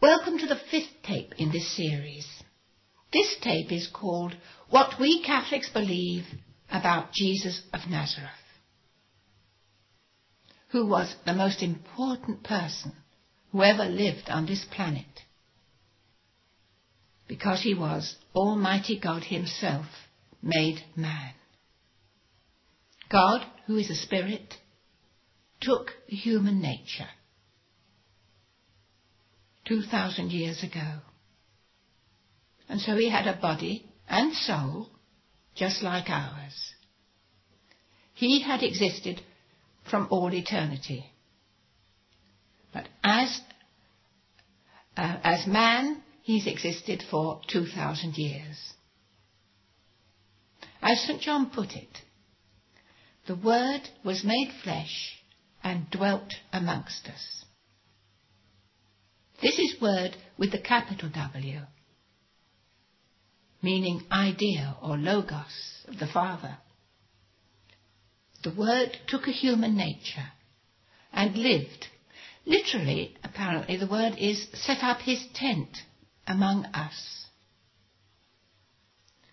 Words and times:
Welcome 0.00 0.38
to 0.38 0.46
the 0.46 0.58
fifth 0.70 1.02
tape 1.02 1.34
in 1.36 1.52
this 1.52 1.76
series. 1.76 2.26
This 3.12 3.36
tape 3.42 3.70
is 3.70 3.86
called 3.86 4.34
What 4.70 4.98
We 4.98 5.22
Catholics 5.22 5.68
Believe 5.68 6.24
About 6.70 7.12
Jesus 7.12 7.60
of 7.74 7.80
Nazareth, 7.90 8.30
who 10.70 10.86
was 10.86 11.14
the 11.26 11.34
most 11.34 11.62
important 11.62 12.42
person 12.42 12.92
who 13.52 13.62
ever 13.62 13.84
lived 13.84 14.30
on 14.30 14.46
this 14.46 14.64
planet, 14.74 15.04
because 17.28 17.60
he 17.60 17.74
was 17.74 18.16
Almighty 18.34 18.98
God 18.98 19.24
Himself 19.24 19.84
made 20.40 20.82
man. 20.96 21.34
God, 23.12 23.46
who 23.66 23.76
is 23.76 23.90
a 23.90 23.94
spirit, 23.94 24.54
took 25.60 25.90
human 26.06 26.62
nature 26.62 27.10
2,000 29.70 30.32
years 30.32 30.64
ago. 30.64 30.98
And 32.68 32.80
so 32.80 32.96
he 32.96 33.08
had 33.08 33.28
a 33.28 33.40
body 33.40 33.84
and 34.08 34.34
soul 34.34 34.88
just 35.54 35.80
like 35.80 36.10
ours. 36.10 36.74
He 38.14 38.42
had 38.42 38.64
existed 38.64 39.20
from 39.88 40.08
all 40.10 40.34
eternity. 40.34 41.04
But 42.72 42.88
as, 43.04 43.40
uh, 44.96 45.18
as 45.22 45.46
man, 45.46 46.02
he's 46.22 46.48
existed 46.48 47.04
for 47.08 47.40
2,000 47.52 48.18
years. 48.18 48.72
As 50.82 51.00
St. 51.02 51.20
John 51.20 51.48
put 51.48 51.76
it, 51.76 51.96
the 53.28 53.36
Word 53.36 53.82
was 54.04 54.24
made 54.24 54.50
flesh 54.64 55.16
and 55.62 55.88
dwelt 55.92 56.32
amongst 56.52 57.06
us. 57.06 57.44
This 59.40 59.58
is 59.58 59.80
word 59.80 60.16
with 60.36 60.52
the 60.52 60.60
capital 60.60 61.08
W, 61.08 61.60
meaning 63.62 64.02
idea 64.12 64.76
or 64.82 64.98
logos 64.98 65.84
of 65.88 65.98
the 65.98 66.06
Father. 66.06 66.58
The 68.42 68.54
Word 68.54 68.98
took 69.06 69.26
a 69.26 69.32
human 69.32 69.76
nature 69.76 70.32
and 71.12 71.36
lived. 71.36 71.86
Literally, 72.46 73.16
apparently, 73.22 73.76
the 73.76 73.86
word 73.86 74.16
is 74.18 74.48
set 74.54 74.82
up 74.82 75.00
his 75.00 75.26
tent 75.34 75.76
among 76.26 76.64
us 76.66 77.26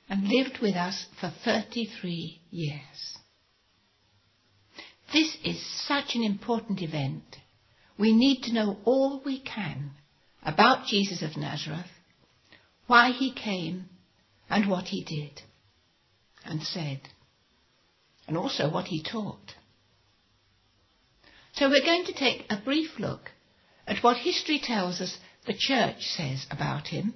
and 0.09 0.27
lived 0.27 0.59
with 0.61 0.75
us 0.75 1.05
for 1.19 1.31
33 1.43 2.41
years. 2.49 3.17
This 5.13 5.37
is 5.43 5.65
such 5.87 6.15
an 6.15 6.23
important 6.23 6.81
event 6.81 7.37
we 7.97 8.13
need 8.13 8.43
to 8.43 8.53
know 8.53 8.77
all 8.85 9.21
we 9.25 9.39
can 9.39 9.91
about 10.43 10.87
Jesus 10.87 11.21
of 11.21 11.37
Nazareth, 11.37 11.91
why 12.85 13.11
he 13.11 13.33
came, 13.33 13.89
and 14.49 14.69
what 14.69 14.85
he 14.85 15.03
did 15.03 15.41
and 16.45 16.63
said, 16.63 17.01
and 18.27 18.37
also 18.37 18.69
what 18.71 18.85
he 18.85 19.03
taught. 19.03 19.55
So 21.53 21.69
we're 21.69 21.83
going 21.83 22.05
to 22.05 22.13
take 22.13 22.45
a 22.49 22.61
brief 22.63 22.99
look 22.99 23.31
at 23.85 24.03
what 24.03 24.17
history 24.17 24.59
tells 24.63 25.01
us 25.01 25.17
the 25.45 25.53
Church 25.57 26.01
says 26.01 26.45
about 26.51 26.87
him, 26.87 27.13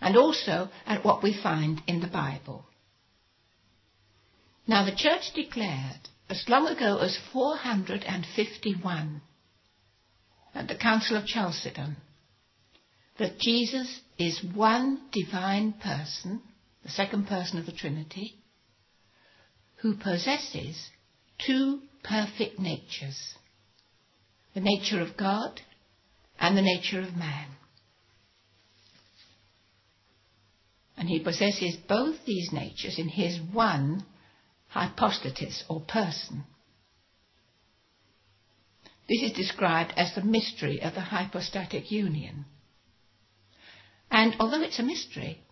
and 0.00 0.16
also 0.16 0.68
at 0.84 1.04
what 1.04 1.22
we 1.22 1.32
find 1.40 1.80
in 1.86 2.00
the 2.00 2.08
Bible. 2.08 2.66
Now 4.66 4.84
the 4.84 4.96
Church 4.96 5.32
declared 5.34 6.08
as 6.28 6.44
long 6.48 6.66
ago 6.66 6.98
as 6.98 7.18
451 7.32 9.22
at 10.54 10.68
the 10.68 10.76
Council 10.76 11.16
of 11.16 11.26
Chalcedon 11.26 11.96
that 13.18 13.38
Jesus 13.38 14.00
is 14.18 14.42
one 14.54 15.00
divine 15.12 15.72
person, 15.74 16.42
the 16.82 16.90
second 16.90 17.26
person 17.26 17.58
of 17.58 17.66
the 17.66 17.72
Trinity, 17.72 18.34
who 19.76 19.94
possesses 19.94 20.90
two 21.38 21.80
perfect 22.02 22.58
natures 22.58 23.34
the 24.54 24.60
nature 24.60 25.00
of 25.00 25.16
God 25.16 25.60
and 26.38 26.56
the 26.56 26.62
nature 26.62 27.00
of 27.00 27.16
man. 27.16 27.48
And 30.96 31.08
he 31.08 31.20
possesses 31.20 31.76
both 31.88 32.16
these 32.26 32.50
natures 32.52 32.98
in 32.98 33.08
his 33.08 33.40
one 33.40 34.04
hypostasis 34.68 35.64
or 35.68 35.80
person. 35.80 36.44
This 39.12 39.30
is 39.30 39.36
described 39.36 39.92
as 39.94 40.14
the 40.14 40.22
mystery 40.22 40.80
of 40.80 40.94
the 40.94 41.02
hypostatic 41.02 41.90
union. 41.90 42.46
And 44.10 44.34
although 44.40 44.62
it's 44.62 44.78
a 44.78 44.82
mystery, 44.82 45.42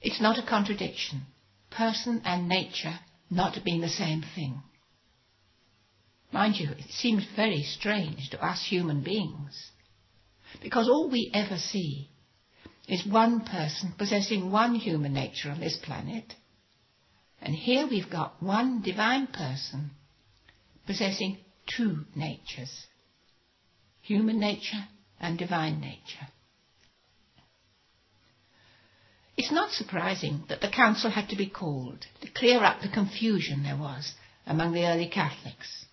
it's 0.00 0.18
not 0.18 0.38
a 0.38 0.48
contradiction. 0.48 1.26
Person 1.70 2.22
and 2.24 2.48
nature 2.48 3.00
not 3.28 3.62
being 3.62 3.82
the 3.82 3.88
same 3.90 4.24
thing. 4.34 4.62
Mind 6.32 6.56
you, 6.56 6.70
it 6.70 6.90
seems 6.90 7.26
very 7.36 7.64
strange 7.64 8.30
to 8.30 8.42
us 8.42 8.64
human 8.66 9.02
beings, 9.02 9.70
because 10.62 10.88
all 10.88 11.10
we 11.10 11.30
ever 11.34 11.58
see 11.58 12.08
is 12.88 13.04
one 13.04 13.40
person 13.40 13.92
possessing 13.98 14.50
one 14.50 14.76
human 14.76 15.12
nature 15.12 15.50
on 15.50 15.60
this 15.60 15.76
planet, 15.76 16.34
and 17.42 17.54
here 17.54 17.86
we've 17.86 18.08
got 18.08 18.42
one 18.42 18.80
divine 18.80 19.26
person 19.26 19.90
possessing 20.86 21.36
two 21.66 22.04
natures 22.14 22.86
human 24.02 24.38
nature 24.38 24.88
and 25.20 25.38
divine 25.38 25.80
nature. 25.80 26.28
It's 29.36 29.52
not 29.52 29.72
surprising 29.72 30.44
that 30.48 30.60
the 30.60 30.68
council 30.68 31.10
had 31.10 31.30
to 31.30 31.36
be 31.36 31.48
called 31.48 32.04
to 32.20 32.30
clear 32.30 32.62
up 32.62 32.82
the 32.82 32.88
confusion 32.88 33.62
there 33.62 33.76
was 33.76 34.12
among 34.44 34.72
the 34.72 34.86
early 34.86 35.08
Catholics. 35.08 35.86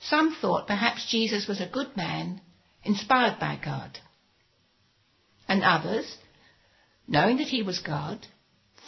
Some 0.00 0.34
thought 0.40 0.66
perhaps 0.66 1.06
Jesus 1.08 1.46
was 1.46 1.60
a 1.60 1.68
good 1.68 1.96
man, 1.96 2.40
inspired 2.82 3.38
by 3.38 3.58
God. 3.62 3.98
And 5.46 5.62
others, 5.62 6.16
knowing 7.06 7.36
that 7.36 7.48
he 7.48 7.62
was 7.62 7.78
God, 7.78 8.26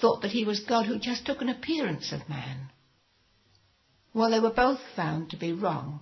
thought 0.00 0.22
that 0.22 0.32
he 0.32 0.44
was 0.44 0.60
God 0.60 0.86
who 0.86 0.98
just 0.98 1.24
took 1.24 1.40
an 1.40 1.48
appearance 1.48 2.12
of 2.12 2.28
man. 2.28 2.70
Well, 4.16 4.30
they 4.30 4.40
were 4.40 4.48
both 4.48 4.80
found 4.96 5.28
to 5.28 5.36
be 5.36 5.52
wrong, 5.52 6.00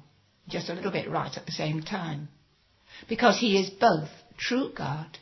just 0.49 0.69
a 0.69 0.73
little 0.73 0.93
bit 0.93 1.11
right 1.11 1.37
at 1.37 1.47
the 1.47 1.51
same 1.51 1.83
time, 1.83 2.29
because 3.09 3.41
he 3.41 3.59
is 3.59 3.71
both 3.71 4.09
true 4.39 4.71
God 4.73 5.19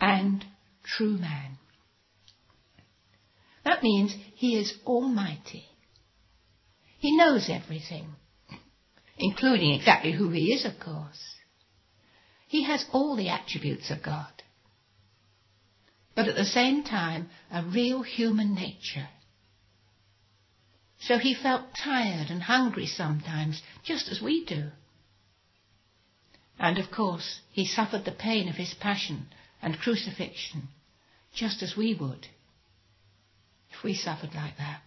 and 0.00 0.44
true 0.82 1.16
man. 1.16 1.58
That 3.64 3.84
means 3.84 4.16
he 4.34 4.58
is 4.58 4.74
almighty. 4.84 5.66
He 6.98 7.16
knows 7.16 7.48
everything, 7.48 8.08
including 9.16 9.74
exactly 9.74 10.10
who 10.10 10.30
he 10.30 10.52
is, 10.52 10.64
of 10.64 10.80
course. 10.80 11.22
He 12.48 12.64
has 12.64 12.84
all 12.90 13.14
the 13.14 13.28
attributes 13.28 13.92
of 13.92 14.02
God, 14.02 14.42
but 16.16 16.26
at 16.26 16.34
the 16.34 16.44
same 16.44 16.82
time, 16.82 17.30
a 17.52 17.62
real 17.62 18.02
human 18.02 18.56
nature 18.56 19.08
so 21.00 21.18
he 21.18 21.34
felt 21.34 21.74
tired 21.74 22.28
and 22.30 22.42
hungry 22.42 22.86
sometimes, 22.86 23.62
just 23.84 24.08
as 24.08 24.20
we 24.20 24.44
do. 24.44 24.70
And 26.58 26.78
of 26.78 26.90
course, 26.90 27.40
he 27.52 27.66
suffered 27.66 28.04
the 28.04 28.12
pain 28.12 28.48
of 28.48 28.56
his 28.56 28.74
passion 28.74 29.28
and 29.62 29.78
crucifixion, 29.78 30.68
just 31.32 31.62
as 31.62 31.76
we 31.76 31.94
would, 31.94 32.26
if 33.70 33.84
we 33.84 33.94
suffered 33.94 34.34
like 34.34 34.56
that. 34.58 34.82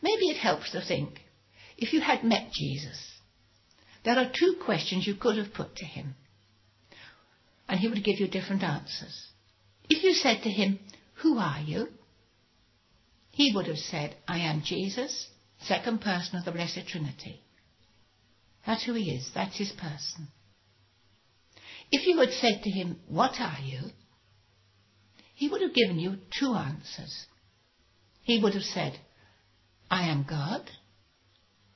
Maybe 0.00 0.26
it 0.26 0.36
helps 0.36 0.70
to 0.70 0.80
think, 0.80 1.20
if 1.76 1.92
you 1.92 2.00
had 2.00 2.22
met 2.22 2.52
Jesus, 2.52 3.18
there 4.04 4.16
are 4.16 4.30
two 4.32 4.56
questions 4.64 5.06
you 5.06 5.16
could 5.16 5.36
have 5.36 5.52
put 5.52 5.74
to 5.76 5.84
him, 5.84 6.14
and 7.68 7.80
he 7.80 7.88
would 7.88 8.04
give 8.04 8.20
you 8.20 8.28
different 8.28 8.62
answers. 8.62 9.26
If 9.90 10.04
you 10.04 10.12
said 10.12 10.42
to 10.44 10.50
him, 10.50 10.78
Who 11.22 11.38
are 11.38 11.60
you? 11.60 11.88
He 13.38 13.52
would 13.54 13.68
have 13.68 13.78
said, 13.78 14.16
I 14.26 14.38
am 14.38 14.62
Jesus, 14.64 15.28
second 15.60 16.00
person 16.00 16.40
of 16.40 16.44
the 16.44 16.50
Blessed 16.50 16.88
Trinity. 16.88 17.40
That's 18.66 18.84
who 18.84 18.94
he 18.94 19.12
is. 19.12 19.30
That's 19.32 19.56
his 19.56 19.70
person. 19.70 20.26
If 21.92 22.04
you 22.04 22.18
had 22.18 22.32
said 22.32 22.62
to 22.64 22.70
him, 22.70 22.98
What 23.06 23.38
are 23.38 23.58
you? 23.62 23.78
he 25.36 25.48
would 25.48 25.62
have 25.62 25.72
given 25.72 26.00
you 26.00 26.16
two 26.36 26.52
answers. 26.52 27.26
He 28.22 28.42
would 28.42 28.54
have 28.54 28.64
said, 28.64 28.98
I 29.88 30.08
am 30.08 30.26
God, 30.28 30.68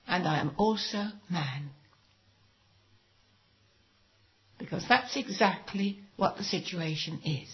and 0.08 0.26
I 0.26 0.40
am 0.40 0.56
also 0.56 1.10
man. 1.30 1.70
Because 4.58 4.84
that's 4.88 5.16
exactly 5.16 6.00
what 6.16 6.36
the 6.38 6.42
situation 6.42 7.20
is. 7.24 7.48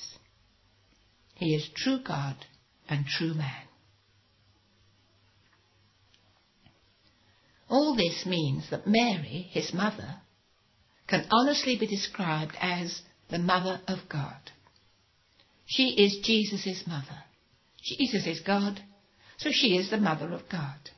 He 1.35 1.55
is 1.55 1.69
true 1.77 1.99
God 2.03 2.37
and 2.89 3.05
true 3.05 3.35
man. 3.35 3.68
All 7.69 7.95
this 7.95 8.25
means 8.25 8.71
that 8.71 8.87
Mary, 8.87 9.49
his 9.51 9.75
mother, 9.75 10.17
can 11.07 11.27
honestly 11.31 11.77
be 11.79 11.87
described 11.87 12.57
as 12.61 13.03
the 13.31 13.39
Mother 13.39 13.81
of 13.87 13.99
God. 14.09 14.51
She 15.67 15.91
is 16.03 16.25
Jesus' 16.25 16.87
mother. 16.87 17.25
Jesus 17.83 18.27
is 18.27 18.41
God, 18.41 18.81
so 19.37 19.51
she 19.53 19.77
is 19.77 19.91
the 19.91 19.99
Mother 19.99 20.33
of 20.33 20.49
God. 20.49 20.91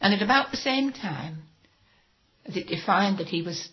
And 0.00 0.14
at 0.14 0.22
about 0.22 0.50
the 0.50 0.56
same 0.56 0.92
time 0.92 1.42
as 2.46 2.56
it 2.56 2.66
defined 2.66 3.18
that 3.18 3.28
he 3.28 3.42
was 3.42 3.68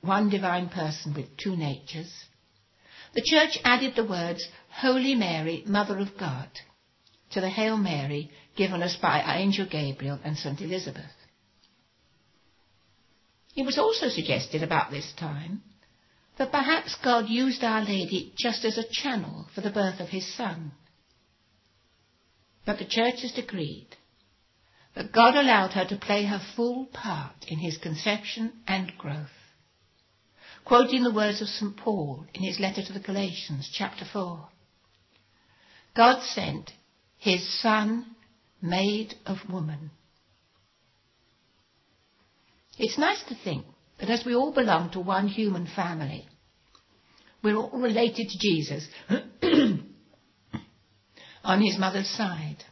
one 0.00 0.28
divine 0.30 0.68
person 0.68 1.14
with 1.14 1.36
two 1.36 1.56
natures, 1.56 2.12
the 3.14 3.22
Church 3.22 3.58
added 3.64 3.94
the 3.94 4.04
words, 4.04 4.46
Holy 4.70 5.14
Mary, 5.14 5.64
Mother 5.66 5.98
of 5.98 6.16
God, 6.18 6.48
to 7.32 7.40
the 7.40 7.50
Hail 7.50 7.76
Mary 7.76 8.30
given 8.56 8.82
us 8.82 8.96
by 8.96 9.22
Angel 9.36 9.66
Gabriel 9.66 10.18
and 10.24 10.36
St. 10.36 10.60
Elizabeth. 10.60 11.10
It 13.54 13.66
was 13.66 13.78
also 13.78 14.08
suggested 14.08 14.62
about 14.62 14.90
this 14.90 15.12
time 15.18 15.62
that 16.38 16.52
perhaps 16.52 16.96
God 16.96 17.28
used 17.28 17.62
Our 17.62 17.84
Lady 17.84 18.32
just 18.36 18.64
as 18.64 18.78
a 18.78 18.88
channel 18.90 19.48
for 19.54 19.60
the 19.60 19.70
birth 19.70 20.00
of 20.00 20.08
his 20.08 20.34
Son. 20.34 20.72
But 22.64 22.78
the 22.78 22.86
Church 22.86 23.22
has 23.22 23.32
decreed 23.32 23.88
that 24.94 25.12
God 25.12 25.34
allowed 25.34 25.72
her 25.72 25.84
to 25.86 25.96
play 25.96 26.24
her 26.24 26.40
full 26.56 26.86
part 26.86 27.44
in 27.48 27.58
his 27.58 27.76
conception 27.78 28.52
and 28.66 28.96
growth. 28.96 29.28
Quoting 30.64 31.02
the 31.02 31.12
words 31.12 31.42
of 31.42 31.48
St. 31.48 31.76
Paul 31.76 32.26
in 32.34 32.42
his 32.42 32.60
letter 32.60 32.82
to 32.82 32.92
the 32.92 33.00
Galatians, 33.00 33.68
chapter 33.72 34.04
4. 34.10 34.48
God 35.94 36.22
sent 36.22 36.70
his 37.18 37.60
Son 37.60 38.06
made 38.60 39.14
of 39.26 39.38
woman. 39.50 39.90
It's 42.82 42.98
nice 42.98 43.22
to 43.28 43.36
think 43.36 43.64
that 44.00 44.10
as 44.10 44.24
we 44.26 44.34
all 44.34 44.52
belong 44.52 44.90
to 44.90 44.98
one 44.98 45.28
human 45.28 45.68
family, 45.68 46.26
we're 47.40 47.54
all 47.54 47.70
related 47.78 48.28
to 48.28 48.38
Jesus 48.40 48.88
on 51.44 51.60
his 51.60 51.78
mother's 51.78 52.10
side. 52.10 52.64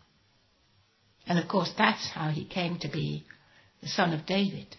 And 1.29 1.39
of 1.39 1.47
course, 1.47 1.73
that's 1.79 2.11
how 2.11 2.31
he 2.31 2.45
came 2.45 2.81
to 2.81 2.89
be 2.89 3.25
the 3.83 3.89
son 3.89 4.13
of 4.13 4.27
David, 4.27 4.75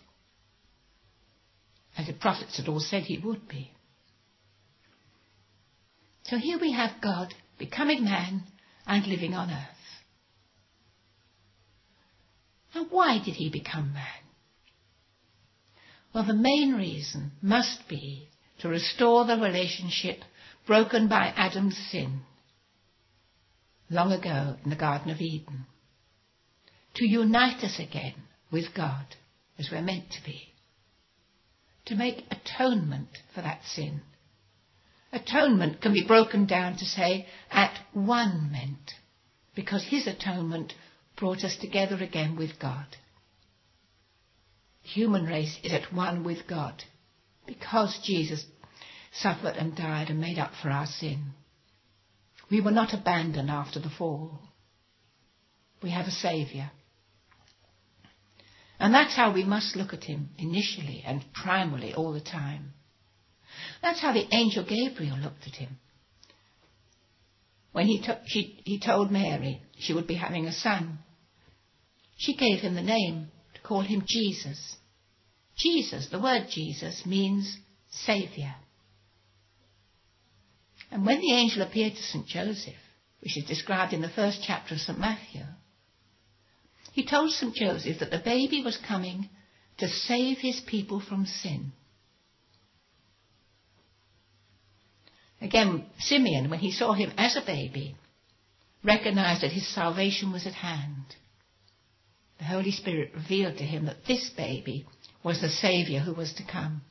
as 1.97 2.07
the 2.07 2.13
prophets 2.13 2.57
had 2.57 2.67
all 2.67 2.81
said 2.81 3.03
he 3.03 3.17
would 3.17 3.47
be. 3.47 3.71
So 6.25 6.35
here 6.35 6.59
we 6.59 6.73
have 6.73 7.01
God 7.01 7.33
becoming 7.57 8.03
man 8.03 8.43
and 8.85 9.07
living 9.07 9.33
on 9.33 9.49
earth. 9.49 10.03
Now, 12.75 12.85
why 12.89 13.19
did 13.23 13.35
he 13.35 13.49
become 13.49 13.93
man? 13.93 14.30
Well, 16.13 16.25
the 16.25 16.33
main 16.33 16.73
reason 16.73 17.31
must 17.41 17.87
be 17.87 18.27
to 18.59 18.67
restore 18.67 19.25
the 19.25 19.37
relationship 19.37 20.19
broken 20.67 21.07
by 21.07 21.33
Adam's 21.35 21.77
sin 21.91 22.21
long 23.89 24.11
ago 24.11 24.55
in 24.63 24.69
the 24.69 24.75
Garden 24.75 25.11
of 25.11 25.21
Eden. 25.21 25.65
To 26.95 27.05
unite 27.07 27.63
us 27.63 27.79
again 27.79 28.15
with 28.51 28.73
God 28.75 29.05
as 29.57 29.69
we're 29.71 29.81
meant 29.81 30.11
to 30.11 30.23
be. 30.23 30.49
To 31.85 31.95
make 31.95 32.25
atonement 32.29 33.09
for 33.33 33.41
that 33.41 33.61
sin. 33.65 34.01
Atonement 35.13 35.81
can 35.81 35.93
be 35.93 36.05
broken 36.05 36.45
down 36.45 36.77
to 36.77 36.85
say 36.85 37.27
at 37.49 37.77
one 37.93 38.49
meant, 38.51 38.93
because 39.55 39.83
his 39.83 40.07
atonement 40.07 40.73
brought 41.17 41.43
us 41.43 41.57
together 41.57 41.97
again 42.01 42.37
with 42.37 42.59
God. 42.59 42.85
Human 44.81 45.25
race 45.25 45.57
is 45.63 45.71
at 45.73 45.93
one 45.93 46.23
with 46.23 46.47
God 46.47 46.83
because 47.45 47.99
Jesus 48.03 48.45
suffered 49.13 49.55
and 49.55 49.75
died 49.75 50.09
and 50.09 50.19
made 50.19 50.39
up 50.39 50.51
for 50.61 50.69
our 50.69 50.85
sin. 50.85 51.33
We 52.49 52.61
were 52.61 52.71
not 52.71 52.93
abandoned 52.93 53.49
after 53.49 53.79
the 53.79 53.89
fall. 53.89 54.39
We 55.81 55.91
have 55.91 56.07
a 56.07 56.11
Saviour. 56.11 56.71
And 58.79 58.93
that's 58.93 59.15
how 59.15 59.33
we 59.33 59.43
must 59.43 59.75
look 59.75 59.93
at 59.93 60.03
him 60.03 60.29
initially 60.37 61.03
and 61.05 61.23
primarily 61.33 61.93
all 61.93 62.13
the 62.13 62.19
time. 62.19 62.73
That's 63.81 64.01
how 64.01 64.11
the 64.11 64.27
angel 64.33 64.63
Gabriel 64.63 65.17
looked 65.17 65.47
at 65.47 65.55
him. 65.55 65.77
When 67.71 67.87
he, 67.87 68.01
to- 68.01 68.21
she, 68.25 68.61
he 68.65 68.79
told 68.79 69.11
Mary 69.11 69.61
she 69.77 69.93
would 69.93 70.07
be 70.07 70.15
having 70.15 70.45
a 70.45 70.51
son, 70.51 70.99
she 72.17 72.35
gave 72.35 72.59
him 72.59 72.75
the 72.75 72.81
name 72.81 73.29
call 73.71 73.81
him 73.83 74.03
Jesus. 74.05 74.75
Jesus, 75.55 76.09
the 76.11 76.19
word 76.19 76.47
Jesus, 76.49 77.05
means 77.05 77.57
Saviour. 77.89 78.53
And 80.91 81.05
when 81.05 81.21
the 81.21 81.31
angel 81.31 81.61
appeared 81.61 81.93
to 81.93 82.03
St. 82.03 82.27
Joseph, 82.27 82.73
which 83.21 83.37
is 83.37 83.45
described 83.45 83.93
in 83.93 84.01
the 84.01 84.09
first 84.09 84.43
chapter 84.45 84.73
of 84.73 84.81
St. 84.81 84.99
Matthew, 84.99 85.43
he 86.91 87.05
told 87.05 87.31
St. 87.31 87.55
Joseph 87.55 87.99
that 87.99 88.11
the 88.11 88.19
baby 88.19 88.61
was 88.61 88.77
coming 88.85 89.29
to 89.77 89.87
save 89.87 90.39
his 90.39 90.61
people 90.67 90.99
from 90.99 91.25
sin. 91.25 91.71
Again, 95.39 95.85
Simeon, 95.97 96.49
when 96.49 96.59
he 96.59 96.73
saw 96.73 96.91
him 96.91 97.13
as 97.17 97.37
a 97.37 97.45
baby, 97.45 97.95
recognized 98.83 99.43
that 99.43 99.53
his 99.53 99.73
salvation 99.73 100.33
was 100.33 100.45
at 100.45 100.55
hand. 100.55 101.05
The 102.41 102.47
Holy 102.47 102.71
Spirit 102.71 103.11
revealed 103.13 103.59
to 103.59 103.63
him 103.63 103.85
that 103.85 104.03
this 104.07 104.31
baby 104.31 104.87
was 105.23 105.41
the 105.41 105.49
Saviour 105.49 106.01
who 106.01 106.15
was 106.15 106.33
to 106.33 106.43
come. 106.43 106.81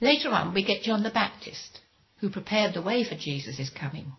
Later 0.00 0.30
on, 0.30 0.54
we 0.54 0.64
get 0.64 0.82
John 0.82 1.04
the 1.04 1.10
Baptist, 1.10 1.78
who 2.16 2.30
prepared 2.30 2.74
the 2.74 2.82
way 2.82 3.04
for 3.04 3.14
Jesus' 3.14 3.70
coming, 3.70 4.12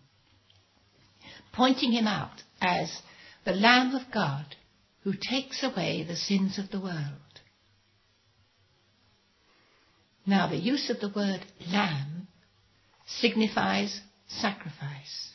pointing 1.52 1.92
him 1.92 2.06
out 2.06 2.42
as 2.62 3.02
the 3.44 3.52
Lamb 3.52 3.94
of 3.94 4.10
God 4.10 4.56
who 5.02 5.12
takes 5.12 5.62
away 5.62 6.02
the 6.02 6.16
sins 6.16 6.58
of 6.58 6.70
the 6.70 6.80
world. 6.80 7.42
Now, 10.24 10.46
the 10.46 10.56
use 10.56 10.88
of 10.88 11.00
the 11.00 11.10
word 11.10 11.44
lamb 11.70 12.26
signifies 13.06 14.00
sacrifice. 14.28 15.29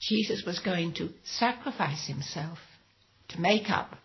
Jesus 0.00 0.44
was 0.46 0.60
going 0.60 0.94
to 0.94 1.10
sacrifice 1.24 2.06
himself 2.06 2.58
to 3.28 3.40
make 3.40 3.68
up 3.68 3.96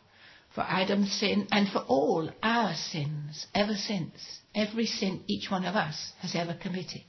for 0.56 0.62
Adam's 0.62 1.12
sin 1.12 1.48
and 1.52 1.68
for 1.70 1.80
all 1.80 2.30
our 2.42 2.74
sins 2.76 3.48
ever 3.56 3.76
since, 3.76 4.40
every 4.54 4.86
sin 4.86 5.24
each 5.28 5.50
one 5.50 5.66
of 5.66 5.76
us 5.76 6.14
has 6.20 6.36
ever 6.36 6.54
committed. 6.54 7.04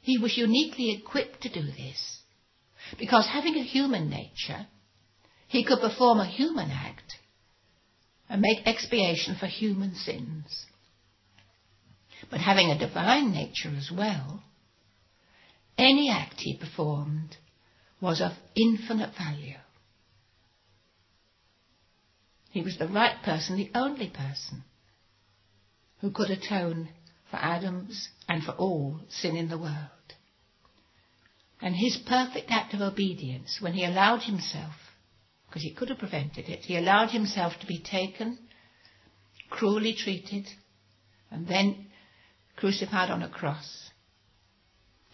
He 0.00 0.18
was 0.18 0.36
uniquely 0.36 0.92
equipped 0.92 1.42
to 1.42 1.48
do 1.48 1.62
this 1.62 2.20
because 2.98 3.26
having 3.26 3.54
a 3.56 3.62
human 3.62 4.10
nature, 4.10 4.66
he 5.48 5.64
could 5.64 5.80
perform 5.80 6.20
a 6.20 6.26
human 6.26 6.70
act 6.70 7.14
and 8.28 8.42
make 8.42 8.66
expiation 8.66 9.36
for 9.38 9.46
human 9.46 9.94
sins. 9.94 10.66
But 12.30 12.40
having 12.40 12.70
a 12.70 12.78
divine 12.78 13.32
nature 13.32 13.72
as 13.76 13.90
well, 13.90 14.42
any 15.76 16.10
act 16.10 16.34
he 16.38 16.56
performed 16.56 17.36
was 18.00 18.20
of 18.20 18.32
infinite 18.54 19.10
value. 19.16 19.56
He 22.50 22.62
was 22.62 22.78
the 22.78 22.86
right 22.86 23.20
person, 23.24 23.56
the 23.56 23.70
only 23.74 24.08
person 24.08 24.62
who 26.00 26.10
could 26.10 26.30
atone 26.30 26.90
for 27.30 27.36
Adam's 27.36 28.08
and 28.28 28.44
for 28.44 28.52
all 28.52 29.00
sin 29.08 29.36
in 29.36 29.48
the 29.48 29.58
world. 29.58 29.88
And 31.60 31.74
his 31.74 31.96
perfect 32.06 32.50
act 32.50 32.74
of 32.74 32.80
obedience, 32.80 33.58
when 33.60 33.72
he 33.72 33.84
allowed 33.84 34.22
himself, 34.22 34.74
because 35.48 35.62
he 35.62 35.72
could 35.72 35.88
have 35.88 35.98
prevented 35.98 36.48
it, 36.48 36.60
he 36.60 36.76
allowed 36.76 37.10
himself 37.10 37.54
to 37.60 37.66
be 37.66 37.80
taken, 37.80 38.38
cruelly 39.50 39.94
treated, 39.94 40.46
and 41.30 41.48
then 41.48 41.86
crucified 42.56 43.10
on 43.10 43.22
a 43.22 43.28
cross. 43.28 43.83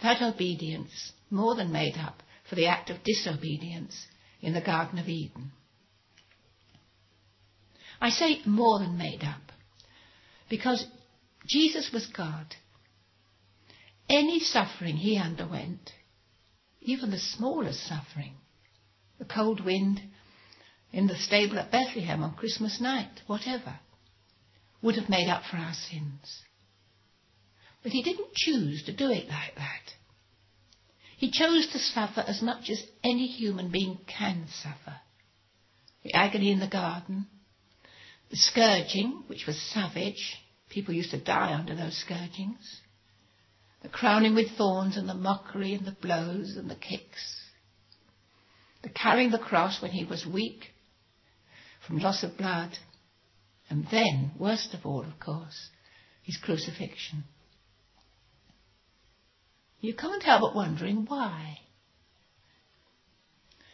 That 0.03 0.23
obedience 0.23 1.13
more 1.31 1.55
than 1.55 1.73
made 1.73 1.97
up 1.97 2.23
for 2.49 2.55
the 2.57 2.67
act 2.67 2.91
of 2.91 3.05
disobedience 3.05 4.07
in 4.41 4.55
the 4.55 4.61
Garden 4.61 4.99
of 4.99 5.09
Eden. 5.09 5.53
I 8.01 8.11
say 8.11 8.41
more 8.47 8.79
than 8.79 8.97
made 8.97 9.23
up 9.23 9.53
because 10.49 10.87
Jesus 11.47 11.91
was 11.93 12.07
God. 12.07 12.55
Any 14.09 14.41
suffering 14.41 14.97
he 14.97 15.19
underwent, 15.19 15.93
even 16.81 17.11
the 17.11 17.19
smallest 17.19 17.87
suffering, 17.87 18.35
the 19.19 19.25
cold 19.25 19.65
wind 19.65 20.01
in 20.93 21.07
the 21.07 21.17
stable 21.17 21.59
at 21.59 21.71
Bethlehem 21.71 22.23
on 22.23 22.35
Christmas 22.35 22.81
night, 22.81 23.21
whatever, 23.27 23.79
would 24.83 24.97
have 24.97 25.09
made 25.09 25.29
up 25.29 25.43
for 25.49 25.59
our 25.59 25.75
sins. 25.75 26.43
But 27.83 27.93
he 27.93 28.03
didn't 28.03 28.35
choose 28.35 28.85
to 28.85 28.93
do 28.93 29.11
it 29.11 29.29
like 29.29 29.55
that. 29.57 29.95
He 31.17 31.31
chose 31.31 31.69
to 31.73 31.79
suffer 31.79 32.21
as 32.21 32.43
much 32.43 32.71
as 32.71 32.83
any 33.05 33.27
human 33.27 33.71
being 33.71 33.99
can 34.07 34.47
suffer. 34.63 35.01
the 36.03 36.15
agony 36.15 36.51
in 36.51 36.61
the 36.61 36.67
garden, 36.67 37.27
the 38.31 38.37
scourging, 38.37 39.25
which 39.27 39.47
was 39.47 39.61
savage. 39.61 40.37
People 40.71 40.95
used 40.95 41.11
to 41.11 41.19
die 41.23 41.53
under 41.53 41.75
those 41.75 41.99
scourgings. 41.99 42.81
The 43.83 43.89
crowning 43.89 44.35
with 44.35 44.57
thorns 44.57 44.97
and 44.97 45.09
the 45.09 45.15
mockery 45.15 45.75
and 45.75 45.87
the 45.87 45.97
blows 46.01 46.57
and 46.57 46.71
the 46.71 46.75
kicks. 46.77 47.41
The 48.83 48.89
carrying 48.89 49.31
the 49.31 49.39
cross 49.39 49.83
when 49.83 49.91
he 49.91 50.05
was 50.05 50.25
weak 50.25 50.67
from 51.87 51.99
loss 51.99 52.23
of 52.23 52.39
blood. 52.39 52.79
And 53.69 53.87
then, 53.91 54.33
worst 54.39 54.75
of 54.75 54.87
all, 54.87 55.03
of 55.03 55.19
course, 55.21 55.69
his 56.23 56.39
crucifixion. 56.39 57.25
You 59.81 59.95
can't 59.95 60.23
help 60.23 60.43
but 60.43 60.55
wondering 60.55 61.07
why. 61.07 61.59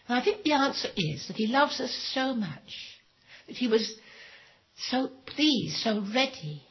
And 0.09 0.19
I 0.19 0.25
think 0.25 0.43
the 0.43 0.53
answer 0.53 0.89
is 0.97 1.27
that 1.27 1.37
he 1.37 1.49
loves 1.49 1.81
us 1.81 1.93
so 2.15 2.35
much, 2.35 3.01
that 3.49 3.57
he 3.57 3.67
was 3.67 3.99
so 4.77 5.11
pleased, 5.27 5.77
so 5.79 6.05
ready 6.15 6.63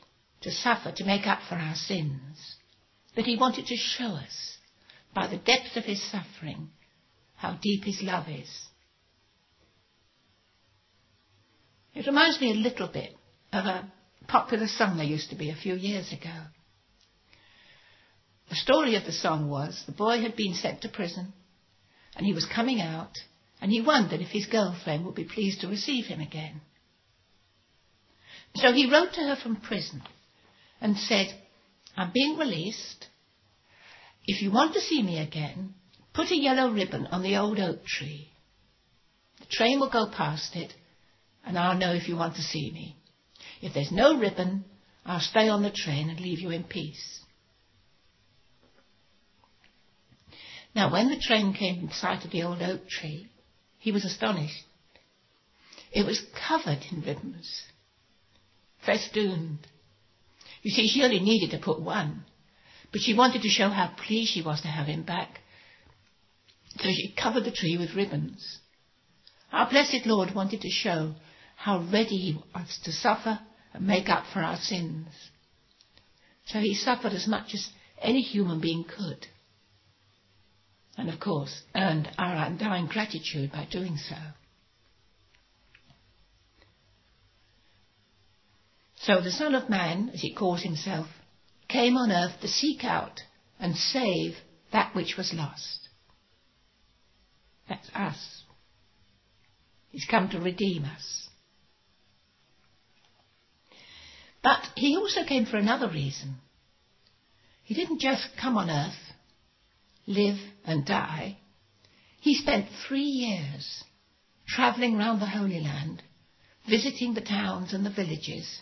to 0.42 0.52
suffer 0.52 0.92
to 0.92 1.06
make 1.06 1.28
up 1.28 1.40
for 1.50 1.56
our 1.56 1.76
sins, 1.76 2.56
that 3.16 3.26
he 3.26 3.36
wanted 3.36 3.66
to 3.68 3.76
show 3.76 4.14
us, 4.16 4.58
by 5.14 5.28
the 5.28 5.38
depth 5.38 5.76
of 5.76 5.84
his 5.84 6.02
suffering, 6.12 6.70
how 7.36 7.58
deep 7.62 7.84
his 7.84 8.02
love 8.02 8.28
is. 8.30 8.50
It 11.94 12.08
reminds 12.08 12.40
me 12.40 12.52
a 12.52 12.56
little 12.56 12.88
bit 12.88 13.16
of 13.52 13.66
a 13.66 13.92
popular 14.28 14.68
song 14.68 14.98
there 14.98 15.06
used 15.06 15.30
to 15.30 15.36
be 15.36 15.50
a 15.50 15.56
few 15.56 15.76
years 15.76 16.12
ago. 16.12 16.34
The 18.56 18.62
story 18.62 18.96
of 18.96 19.04
the 19.04 19.12
song 19.12 19.50
was 19.50 19.84
the 19.86 19.92
boy 19.92 20.22
had 20.22 20.38
been 20.38 20.54
sent 20.54 20.80
to 20.82 20.88
prison 20.88 21.34
and 22.16 22.26
he 22.26 22.32
was 22.32 22.46
coming 22.46 22.80
out 22.80 23.18
and 23.60 23.70
he 23.70 23.82
wondered 23.82 24.22
if 24.22 24.30
his 24.30 24.46
girlfriend 24.46 25.06
would 25.06 25.14
be 25.14 25.26
pleased 25.26 25.60
to 25.60 25.68
receive 25.68 26.06
him 26.06 26.22
again. 26.22 26.62
So 28.56 28.72
he 28.72 28.90
wrote 28.90 29.12
to 29.16 29.20
her 29.24 29.36
from 29.36 29.58
prison 29.58 30.04
and 30.80 30.96
said, 30.96 31.38
I'm 31.98 32.14
being 32.14 32.38
released. 32.38 33.08
If 34.26 34.42
you 34.42 34.52
want 34.52 34.74
to 34.76 34.80
see 34.80 35.04
me 35.04 35.20
again, 35.20 35.74
put 36.14 36.32
a 36.32 36.38
yellow 36.38 36.72
ribbon 36.72 37.08
on 37.08 37.24
the 37.24 37.36
old 37.36 37.60
oak 37.60 37.86
tree. 37.86 38.30
The 39.42 39.48
train 39.48 39.82
will 39.82 39.90
go 39.90 40.10
past 40.10 40.56
it 40.56 40.74
and 41.46 41.60
I'll 41.60 41.78
know 41.78 41.94
if 41.94 42.08
you 42.08 42.16
want 42.16 42.38
to 42.38 42.42
see 42.42 42.72
me. 42.72 42.96
If 43.62 43.74
there's 43.74 43.92
no 43.92 44.18
ribbon, 44.18 44.64
I'll 45.06 45.20
stay 45.20 45.50
on 45.50 45.62
the 45.62 45.72
train 45.72 46.10
and 46.10 46.22
leave 46.22 46.40
you 46.40 46.52
in 46.52 46.64
peace. 46.64 47.20
Now, 50.76 50.92
when 50.92 51.08
the 51.10 51.18
train 51.18 51.54
came 51.54 51.80
in 51.80 51.92
sight 51.92 52.26
of 52.26 52.32
the 52.32 52.44
old 52.44 52.62
oak 52.62 52.90
tree, 52.90 53.30
he 53.80 53.94
was 53.94 54.04
astonished. 54.04 54.66
It 55.94 56.06
was 56.06 56.22
covered 56.48 56.80
in 56.92 57.02
ribbons, 57.02 57.64
festooned. 58.86 59.66
You 60.62 60.72
see, 60.72 60.90
she 60.90 61.04
only 61.04 61.22
needed 61.22 61.52
to 61.52 61.64
put 61.64 61.80
one, 61.80 62.26
but 62.92 63.00
she 63.00 63.14
wanted 63.14 63.42
to 63.44 63.50
show 63.50 63.70
how 63.70 63.88
pleased 63.88 64.34
she 64.34 64.42
was 64.42 64.62
to 64.62 64.68
have 64.68 64.88
him 64.88 65.04
back. 65.04 65.40
So 66.78 66.90
she 66.90 67.16
covered 67.16 67.46
the 67.46 67.52
tree 67.52 67.78
with 67.78 67.96
ribbons. 67.96 68.60
Our 69.54 69.70
blessed 69.70 70.06
Lord 70.06 70.36
wanted 70.36 70.60
to 70.62 70.70
show 70.70 71.16
how 71.56 71.80
ready 71.80 72.18
he 72.18 72.38
was 72.54 72.80
to 72.84 72.92
suffer 72.92 73.40
and 73.74 73.88
make 73.88 74.10
up 74.10 74.26
for 74.34 74.40
our 74.40 74.58
sins. 74.58 75.08
So 76.48 76.60
he 76.60 76.76
suffered 76.76 77.14
as 77.14 77.28
much 77.28 77.54
as 77.54 77.70
any 78.02 78.22
human 78.22 78.60
being 78.60 78.84
could 78.84 79.28
and 80.98 81.10
of 81.10 81.20
course 81.20 81.64
earned 81.76 82.10
our 82.18 82.46
undying 82.46 82.88
gratitude 82.88 83.52
by 83.52 83.68
doing 83.70 83.98
so. 83.98 84.16
So 88.98 89.22
the 89.22 89.32
Son 89.32 89.54
of 89.54 89.70
Man, 89.70 90.10
as 90.14 90.22
he 90.22 90.34
calls 90.34 90.64
himself, 90.64 91.08
came 91.68 91.96
on 91.96 92.12
earth 92.12 92.42
to 92.42 92.48
seek 92.48 92.84
out 92.84 93.22
and 93.60 93.76
save 93.76 94.36
that 94.72 94.96
which 94.96 95.16
was 95.18 95.32
lost. 95.34 95.90
That's 97.70 97.90
us. 97.94 98.44
He's 99.90 100.06
come 100.10 100.30
to 100.30 100.40
redeem 100.40 100.86
us. 100.86 101.30
But 104.44 104.68
he 104.76 104.96
also 104.96 105.24
came 105.24 105.46
for 105.46 105.58
another 105.58 105.90
reason. 105.90 106.36
He 107.64 107.74
didn't 107.74 108.02
just 108.02 108.28
come 108.40 108.58
on 108.58 108.70
earth 108.70 109.15
live 110.08 110.38
and 110.66 110.86
die, 110.86 111.38
he 112.20 112.36
spent 112.36 112.68
three 112.88 113.02
years 113.02 113.84
travelling 114.48 114.98
round 114.98 115.22
the 115.22 115.26
Holy 115.26 115.60
Land, 115.60 116.02
visiting 116.70 117.14
the 117.14 117.22
towns 117.22 117.74
and 117.74 117.86
the 117.86 117.90
villages, 117.92 118.62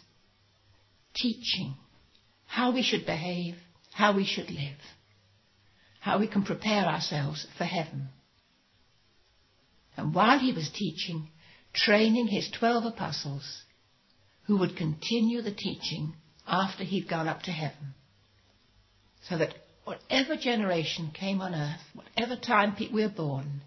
teaching 1.13 1.75
how 2.45 2.71
we 2.73 2.83
should 2.83 3.05
behave, 3.05 3.55
how 3.93 4.15
we 4.15 4.25
should 4.25 4.49
live, 4.49 4.77
how 5.99 6.19
we 6.19 6.27
can 6.27 6.43
prepare 6.43 6.85
ourselves 6.85 7.47
for 7.57 7.63
heaven. 7.63 8.09
And 9.95 10.13
while 10.13 10.39
he 10.39 10.53
was 10.53 10.69
teaching, 10.69 11.29
training 11.73 12.27
his 12.27 12.49
twelve 12.57 12.85
apostles, 12.85 13.63
who 14.45 14.57
would 14.57 14.75
continue 14.75 15.41
the 15.41 15.53
teaching 15.53 16.13
after 16.45 16.83
he'd 16.83 17.09
gone 17.09 17.27
up 17.27 17.43
to 17.43 17.51
heaven, 17.51 17.93
so 19.29 19.37
that 19.37 19.53
whatever 19.85 20.35
generation 20.35 21.11
came 21.13 21.41
on 21.41 21.53
earth, 21.53 21.81
whatever 21.93 22.35
time 22.35 22.75
we 22.93 23.03
are 23.03 23.09
born, 23.09 23.61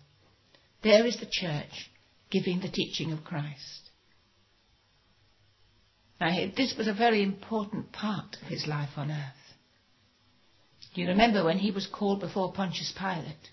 there 0.82 1.06
is 1.06 1.18
the 1.18 1.28
church 1.30 1.90
giving 2.30 2.60
the 2.60 2.68
teaching 2.68 3.12
of 3.12 3.24
Christ. 3.24 3.90
Now, 6.20 6.34
this 6.56 6.74
was 6.76 6.88
a 6.88 6.94
very 6.94 7.22
important 7.22 7.92
part 7.92 8.36
of 8.40 8.48
his 8.48 8.66
life 8.66 8.90
on 8.96 9.10
earth. 9.10 9.46
You 10.94 11.08
remember 11.08 11.44
when 11.44 11.58
he 11.58 11.70
was 11.70 11.86
called 11.86 12.20
before 12.20 12.52
Pontius 12.52 12.92
Pilate? 12.98 13.50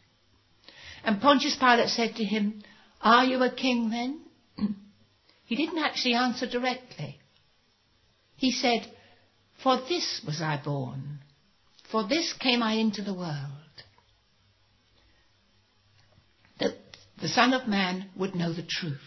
And 1.03 1.21
Pontius 1.21 1.57
Pilate 1.57 1.89
said 1.89 2.15
to 2.15 2.23
him, 2.23 2.63
Are 3.01 3.25
you 3.25 3.43
a 3.43 3.53
king 3.53 3.89
then? 3.89 4.21
he 5.45 5.57
didn't 5.57 5.83
actually 5.83 6.13
answer 6.13 6.47
directly. 6.47 7.19
He 8.37 8.51
said, 8.51 8.87
For 9.61 9.77
this 9.89 10.21
was 10.25 10.41
I 10.41 10.61
born, 10.63 11.19
for 11.93 12.07
this 12.07 12.33
came 12.39 12.63
I 12.63 12.73
into 12.73 13.03
the 13.03 13.13
world, 13.13 13.83
that 16.59 16.73
the 17.21 17.27
Son 17.27 17.53
of 17.53 17.67
Man 17.67 18.09
would 18.17 18.33
know 18.33 18.51
the 18.51 18.65
truth, 18.67 18.97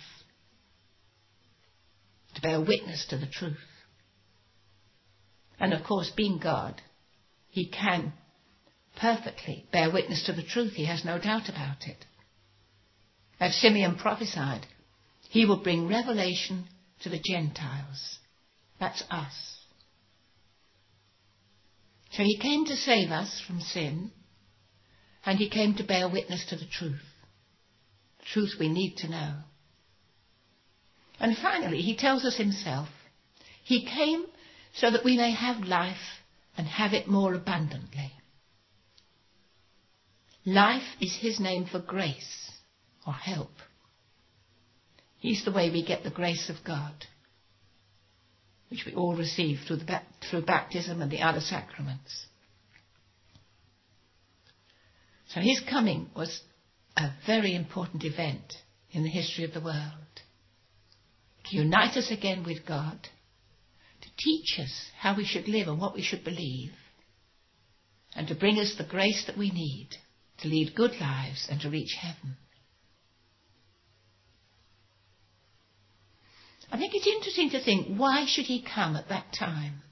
to 2.36 2.40
bear 2.40 2.60
witness 2.60 3.04
to 3.10 3.18
the 3.18 3.26
truth. 3.26 3.56
And 5.58 5.74
of 5.74 5.82
course, 5.82 6.12
being 6.16 6.38
God, 6.38 6.80
he 7.48 7.68
can 7.68 8.12
perfectly 9.00 9.66
bear 9.72 9.90
witness 9.92 10.24
to 10.26 10.32
the 10.32 10.44
truth. 10.44 10.74
He 10.74 10.86
has 10.86 11.04
no 11.04 11.18
doubt 11.18 11.48
about 11.48 11.88
it. 11.88 12.04
As 13.40 13.56
Simeon 13.56 13.96
prophesied, 13.96 14.64
he 15.28 15.44
will 15.44 15.60
bring 15.60 15.88
revelation 15.88 16.66
to 17.02 17.08
the 17.08 17.18
Gentiles. 17.18 18.18
That's 18.78 19.02
us. 19.10 19.55
So 22.12 22.22
he 22.22 22.38
came 22.38 22.64
to 22.66 22.76
save 22.76 23.10
us 23.10 23.42
from 23.46 23.60
sin, 23.60 24.12
and 25.24 25.38
he 25.38 25.50
came 25.50 25.74
to 25.74 25.84
bear 25.84 26.08
witness 26.08 26.44
to 26.50 26.56
the 26.56 26.66
truth. 26.66 27.02
Truth 28.32 28.54
we 28.58 28.68
need 28.68 28.96
to 28.98 29.08
know. 29.08 29.34
And 31.18 31.36
finally, 31.36 31.80
he 31.80 31.96
tells 31.96 32.24
us 32.24 32.36
himself, 32.36 32.88
he 33.64 33.84
came 33.86 34.24
so 34.74 34.90
that 34.90 35.04
we 35.04 35.16
may 35.16 35.32
have 35.32 35.66
life 35.66 36.20
and 36.56 36.66
have 36.66 36.92
it 36.92 37.08
more 37.08 37.34
abundantly. 37.34 38.12
Life 40.44 40.84
is 41.00 41.16
his 41.20 41.40
name 41.40 41.66
for 41.66 41.80
grace 41.80 42.52
or 43.06 43.12
help. 43.12 43.50
He's 45.18 45.44
the 45.44 45.52
way 45.52 45.70
we 45.70 45.84
get 45.84 46.04
the 46.04 46.10
grace 46.10 46.48
of 46.48 46.64
God 46.64 46.92
which 48.68 48.84
we 48.84 48.94
all 48.94 49.16
receive 49.16 49.60
through, 49.66 49.76
the, 49.76 50.00
through 50.30 50.42
baptism 50.42 51.02
and 51.02 51.10
the 51.10 51.22
other 51.22 51.40
sacraments. 51.40 52.26
So 55.28 55.40
his 55.40 55.60
coming 55.68 56.10
was 56.14 56.40
a 56.96 57.10
very 57.26 57.54
important 57.54 58.04
event 58.04 58.54
in 58.90 59.02
the 59.02 59.08
history 59.08 59.44
of 59.44 59.52
the 59.52 59.60
world. 59.60 59.92
To 61.46 61.56
unite 61.56 61.96
us 61.96 62.10
again 62.10 62.44
with 62.44 62.66
God, 62.66 63.08
to 64.00 64.08
teach 64.18 64.58
us 64.58 64.90
how 64.98 65.16
we 65.16 65.24
should 65.24 65.48
live 65.48 65.68
and 65.68 65.80
what 65.80 65.94
we 65.94 66.02
should 66.02 66.24
believe, 66.24 66.72
and 68.14 68.26
to 68.28 68.34
bring 68.34 68.58
us 68.58 68.74
the 68.76 68.84
grace 68.84 69.24
that 69.26 69.36
we 69.36 69.50
need 69.50 69.90
to 70.38 70.48
lead 70.48 70.74
good 70.74 70.92
lives 71.00 71.46
and 71.50 71.60
to 71.60 71.70
reach 71.70 71.96
heaven. 72.00 72.36
I 76.70 76.78
think 76.78 76.94
it's 76.94 77.06
interesting 77.06 77.50
to 77.50 77.62
think 77.62 77.96
why 77.96 78.26
should 78.26 78.46
he 78.46 78.62
come 78.62 78.96
at 78.96 79.08
that 79.08 79.32
time? 79.38 79.82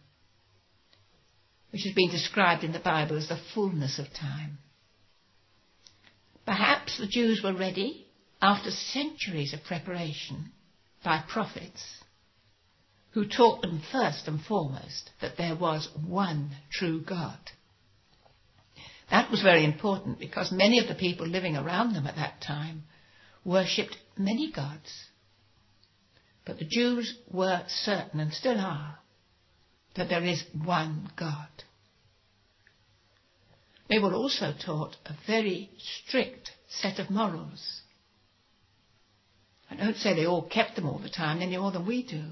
Which 1.71 1.83
has 1.85 1.95
been 1.95 2.11
described 2.11 2.65
in 2.65 2.73
the 2.73 2.79
Bible 2.79 3.17
as 3.17 3.29
the 3.29 3.41
fullness 3.55 3.99
of 3.99 4.07
time. 4.13 4.59
Perhaps 6.47 6.99
the 6.99 7.07
Jews 7.07 7.43
were 7.43 7.55
ready, 7.55 8.07
after 8.41 8.71
centuries 8.71 9.55
of 9.55 9.65
preparation, 9.65 10.53
by 11.03 11.23
prophets 11.29 11.83
who 13.13 13.27
taught 13.27 13.63
them 13.63 13.81
first 13.93 14.27
and 14.27 14.41
foremost 14.43 15.11
that 15.21 15.37
there 15.37 15.55
was 15.55 15.89
one 16.07 16.51
true 16.73 17.01
God. 17.01 17.39
That 19.11 19.31
was 19.31 19.43
very 19.43 19.65
important 19.65 20.19
because 20.19 20.51
many 20.51 20.81
of 20.81 20.89
the 20.89 20.95
people 20.95 21.27
living 21.27 21.57
around 21.57 21.95
them 21.95 22.07
at 22.07 22.17
that 22.17 22.41
time 22.41 22.83
worshipped 23.45 23.97
many 24.19 24.51
gods. 24.51 24.93
But 26.45 26.59
the 26.59 26.67
Jews 26.67 27.17
were 27.31 27.65
certain, 27.69 28.21
and 28.21 28.33
still 28.33 28.59
are, 28.59 28.99
that 29.97 30.09
there 30.09 30.25
is 30.25 30.45
one 30.53 31.11
God. 31.17 31.49
They 33.89 33.99
were 33.99 34.15
also 34.15 34.53
taught 34.65 34.97
a 35.07 35.15
very 35.27 35.71
strict 35.79 36.51
set 36.69 36.99
of 36.99 37.11
morals. 37.11 37.83
I 39.71 39.77
don't 39.77 39.97
say 39.97 40.15
they 40.15 40.27
all 40.27 40.43
kept 40.43 40.77
them 40.77 40.87
all 40.87 40.99
the 40.99 41.09
time 41.09 41.41
any 41.41 41.57
more 41.57 41.73
than 41.73 41.87
we 41.87 42.03
do. 42.03 42.23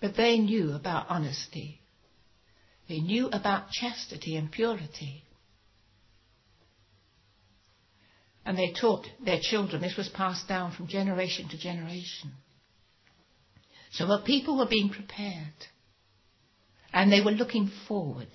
But 0.00 0.16
they 0.16 0.38
knew 0.38 0.72
about 0.72 1.06
honesty. 1.08 1.80
They 2.88 3.00
knew 3.00 3.28
about 3.28 3.70
chastity 3.70 4.36
and 4.36 4.50
purity. 4.50 5.24
And 8.44 8.58
they 8.58 8.72
taught 8.78 9.06
their 9.24 9.40
children. 9.40 9.80
This 9.80 9.96
was 9.96 10.08
passed 10.10 10.46
down 10.48 10.72
from 10.72 10.86
generation 10.86 11.48
to 11.48 11.58
generation. 11.58 12.32
So 13.94 14.06
the 14.06 14.18
people 14.18 14.58
were 14.58 14.66
being 14.66 14.90
prepared. 14.90 15.54
And 16.92 17.12
they 17.12 17.20
were 17.20 17.30
looking 17.30 17.70
forward 17.88 18.28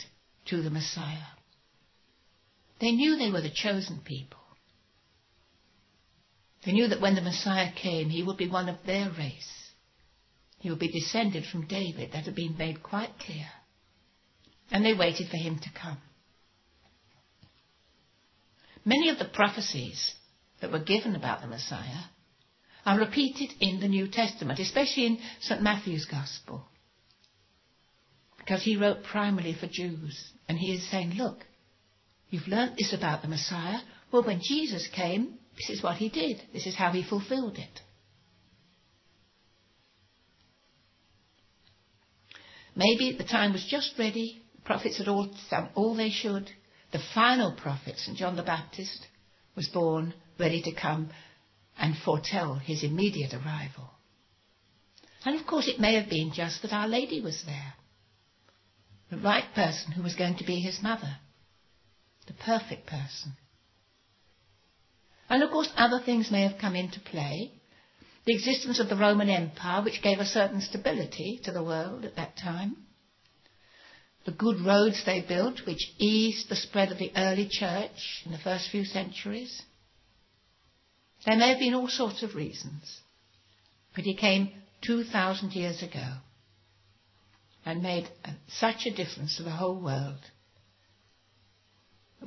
to 0.45 0.61
the 0.61 0.69
Messiah. 0.69 1.35
They 2.79 2.91
knew 2.91 3.17
they 3.17 3.31
were 3.31 3.41
the 3.41 3.51
chosen 3.53 3.99
people. 4.03 4.39
They 6.65 6.71
knew 6.71 6.87
that 6.87 7.01
when 7.01 7.15
the 7.15 7.21
Messiah 7.21 7.71
came, 7.73 8.09
he 8.09 8.23
would 8.23 8.37
be 8.37 8.49
one 8.49 8.69
of 8.69 8.85
their 8.85 9.09
race. 9.17 9.71
He 10.59 10.69
would 10.69 10.79
be 10.79 10.91
descended 10.91 11.45
from 11.45 11.67
David. 11.67 12.11
That 12.11 12.25
had 12.25 12.35
been 12.35 12.57
made 12.57 12.83
quite 12.83 13.17
clear. 13.19 13.47
And 14.71 14.85
they 14.85 14.93
waited 14.93 15.29
for 15.29 15.37
him 15.37 15.59
to 15.59 15.69
come. 15.81 15.97
Many 18.85 19.09
of 19.09 19.19
the 19.19 19.25
prophecies 19.25 20.13
that 20.61 20.71
were 20.71 20.83
given 20.83 21.15
about 21.15 21.41
the 21.41 21.47
Messiah 21.47 22.03
are 22.89 22.98
repeated 22.98 23.51
in 23.60 23.79
the 23.79 23.88
New 23.88 24.08
Testament, 24.08 24.58
especially 24.58 25.05
in 25.05 25.19
St. 25.41 25.62
Matthew's 25.62 26.05
Gospel. 26.05 26.65
Because 28.39 28.63
he 28.63 28.77
wrote 28.77 29.03
primarily 29.03 29.53
for 29.53 29.67
Jews. 29.67 30.31
And 30.48 30.58
he 30.58 30.74
is 30.74 30.89
saying, 30.89 31.12
look, 31.12 31.38
you've 32.31 32.48
learnt 32.48 32.77
this 32.77 32.91
about 32.91 33.22
the 33.22 33.27
Messiah. 33.27 33.77
Well, 34.12 34.24
when 34.24 34.41
Jesus 34.41 34.89
came, 34.96 35.36
this 35.55 35.69
is 35.69 35.84
what 35.84 35.98
he 35.98 36.10
did. 36.10 36.41
This 36.51 36.65
is 36.65 36.75
how 36.75 36.91
he 36.91 37.08
fulfilled 37.08 37.60
it. 37.60 37.79
Maybe 42.75 43.15
the 43.15 43.23
time 43.23 43.54
was 43.54 43.67
just 43.69 43.93
ready. 43.99 44.41
The 44.56 44.62
prophets 44.63 44.97
had 44.97 45.08
all 45.08 45.32
done 45.52 45.69
all 45.75 45.95
they 45.95 46.10
should. 46.10 46.49
The 46.91 47.04
final 47.13 47.56
prophet, 47.56 47.99
St. 47.99 48.17
John 48.17 48.36
the 48.36 48.41
Baptist, 48.41 49.06
was 49.56 49.67
born, 49.67 50.15
ready 50.39 50.63
to 50.63 50.73
come 50.73 51.12
and 51.79 51.95
foretell 51.97 52.55
his 52.55 52.83
immediate 52.83 53.33
arrival. 53.33 53.89
And 55.25 55.39
of 55.39 55.45
course, 55.47 55.67
it 55.67 55.79
may 55.79 55.95
have 55.95 56.09
been 56.09 56.31
just 56.33 56.61
that 56.61 56.73
Our 56.73 56.87
Lady 56.87 57.21
was 57.21 57.43
there. 57.45 57.73
The 59.09 59.17
right 59.17 59.45
person 59.55 59.91
who 59.91 60.03
was 60.03 60.15
going 60.15 60.37
to 60.37 60.45
be 60.45 60.59
his 60.59 60.81
mother. 60.81 61.17
The 62.27 62.33
perfect 62.33 62.85
person. 62.85 63.33
And 65.29 65.43
of 65.43 65.51
course, 65.51 65.69
other 65.75 65.99
things 66.03 66.31
may 66.31 66.41
have 66.43 66.59
come 66.59 66.75
into 66.75 66.99
play. 66.99 67.51
The 68.25 68.35
existence 68.35 68.79
of 68.79 68.89
the 68.89 68.95
Roman 68.95 69.29
Empire, 69.29 69.83
which 69.83 70.03
gave 70.03 70.19
a 70.19 70.25
certain 70.25 70.61
stability 70.61 71.39
to 71.43 71.51
the 71.51 71.63
world 71.63 72.05
at 72.05 72.15
that 72.15 72.37
time. 72.37 72.77
The 74.25 74.31
good 74.31 74.61
roads 74.61 75.03
they 75.05 75.21
built, 75.21 75.65
which 75.65 75.91
eased 75.97 76.49
the 76.49 76.55
spread 76.55 76.91
of 76.91 76.99
the 76.99 77.11
early 77.15 77.47
church 77.49 78.23
in 78.25 78.31
the 78.31 78.37
first 78.37 78.69
few 78.69 78.85
centuries. 78.85 79.63
There 81.25 81.38
may 81.38 81.49
have 81.49 81.60
been 81.60 81.73
all 81.73 81.89
sorts 81.89 82.23
of 82.23 82.36
reasons. 82.36 83.01
But 83.95 84.05
he 84.05 84.15
came 84.15 84.51
2,000 84.82 85.51
years 85.51 85.84
ago 85.84 86.17
and 87.65 87.84
made 87.84 88.10
a, 88.23 88.32
such 88.47 88.86
a 88.86 88.95
difference 88.95 89.38
to 89.38 89.43
the 89.43 89.51
whole 89.51 89.79
world. 89.79 90.19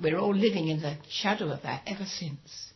We're 0.00 0.18
all 0.18 0.34
living 0.34 0.68
in 0.68 0.80
the 0.80 0.96
shadow 1.10 1.50
of 1.50 1.62
that 1.62 1.82
ever 1.86 2.04
since. 2.04 2.72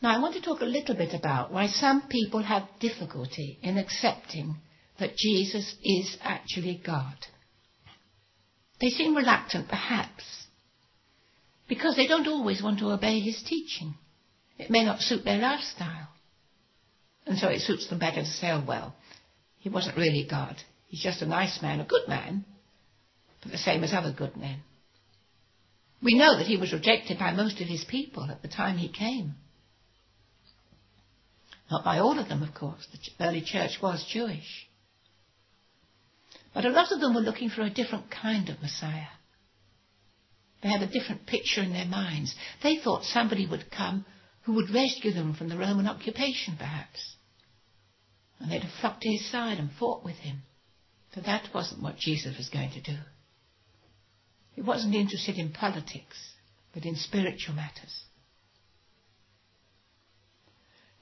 Now, 0.00 0.16
I 0.16 0.20
want 0.20 0.34
to 0.34 0.42
talk 0.42 0.60
a 0.60 0.64
little 0.64 0.96
bit 0.96 1.14
about 1.14 1.52
why 1.52 1.68
some 1.68 2.08
people 2.08 2.42
have 2.42 2.68
difficulty 2.80 3.58
in 3.62 3.78
accepting 3.78 4.56
that 4.98 5.16
Jesus 5.16 5.76
is 5.82 6.16
actually 6.20 6.80
God. 6.84 7.14
They 8.80 8.88
seem 8.88 9.14
reluctant, 9.14 9.68
perhaps, 9.68 10.24
because 11.72 11.96
they 11.96 12.06
don't 12.06 12.28
always 12.28 12.62
want 12.62 12.80
to 12.80 12.90
obey 12.90 13.18
his 13.18 13.42
teaching. 13.48 13.94
It 14.58 14.70
may 14.70 14.84
not 14.84 15.00
suit 15.00 15.24
their 15.24 15.38
lifestyle. 15.38 16.08
And 17.24 17.38
so 17.38 17.48
it 17.48 17.62
suits 17.62 17.88
them 17.88 17.98
better 17.98 18.20
to 18.20 18.26
say, 18.26 18.50
oh, 18.50 18.62
well, 18.68 18.94
he 19.56 19.70
wasn't 19.70 19.96
really 19.96 20.26
God. 20.30 20.56
He's 20.88 21.02
just 21.02 21.22
a 21.22 21.26
nice 21.26 21.62
man, 21.62 21.80
a 21.80 21.86
good 21.86 22.06
man, 22.08 22.44
but 23.42 23.52
the 23.52 23.56
same 23.56 23.84
as 23.84 23.94
other 23.94 24.12
good 24.12 24.36
men. 24.36 24.58
We 26.02 26.12
know 26.14 26.36
that 26.36 26.46
he 26.46 26.58
was 26.58 26.74
rejected 26.74 27.18
by 27.18 27.32
most 27.32 27.58
of 27.62 27.68
his 27.68 27.86
people 27.88 28.30
at 28.30 28.42
the 28.42 28.48
time 28.48 28.76
he 28.76 28.92
came. 28.92 29.36
Not 31.70 31.86
by 31.86 32.00
all 32.00 32.18
of 32.18 32.28
them, 32.28 32.42
of 32.42 32.52
course. 32.52 32.86
The 32.92 33.24
early 33.24 33.40
church 33.40 33.78
was 33.80 34.04
Jewish. 34.12 34.68
But 36.52 36.66
a 36.66 36.70
lot 36.70 36.92
of 36.92 37.00
them 37.00 37.14
were 37.14 37.22
looking 37.22 37.48
for 37.48 37.62
a 37.62 37.70
different 37.70 38.10
kind 38.10 38.50
of 38.50 38.60
Messiah. 38.60 39.06
They 40.62 40.68
had 40.68 40.82
a 40.82 40.86
different 40.86 41.26
picture 41.26 41.60
in 41.60 41.72
their 41.72 41.86
minds. 41.86 42.34
They 42.62 42.78
thought 42.78 43.04
somebody 43.04 43.46
would 43.46 43.70
come 43.70 44.06
who 44.42 44.54
would 44.54 44.70
rescue 44.70 45.12
them 45.12 45.34
from 45.34 45.48
the 45.48 45.58
Roman 45.58 45.88
occupation, 45.88 46.56
perhaps. 46.56 47.16
And 48.38 48.50
they'd 48.50 48.62
have 48.62 48.80
flocked 48.80 49.02
to 49.02 49.10
his 49.10 49.30
side 49.30 49.58
and 49.58 49.70
fought 49.78 50.04
with 50.04 50.16
him. 50.16 50.42
But 51.14 51.24
that 51.24 51.48
wasn't 51.54 51.82
what 51.82 51.98
Jesus 51.98 52.36
was 52.36 52.48
going 52.48 52.70
to 52.72 52.80
do. 52.80 52.96
He 54.54 54.62
wasn't 54.62 54.94
interested 54.94 55.36
in 55.36 55.52
politics, 55.52 56.16
but 56.72 56.84
in 56.84 56.96
spiritual 56.96 57.54
matters. 57.54 58.04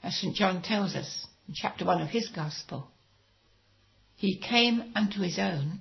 As 0.02 0.16
St. 0.16 0.34
John 0.34 0.62
tells 0.62 0.94
us 0.94 1.26
in 1.48 1.54
chapter 1.54 1.84
1 1.84 2.00
of 2.00 2.08
his 2.08 2.28
Gospel, 2.28 2.88
he 4.16 4.38
came 4.38 4.92
unto 4.94 5.20
his 5.20 5.38
own, 5.38 5.80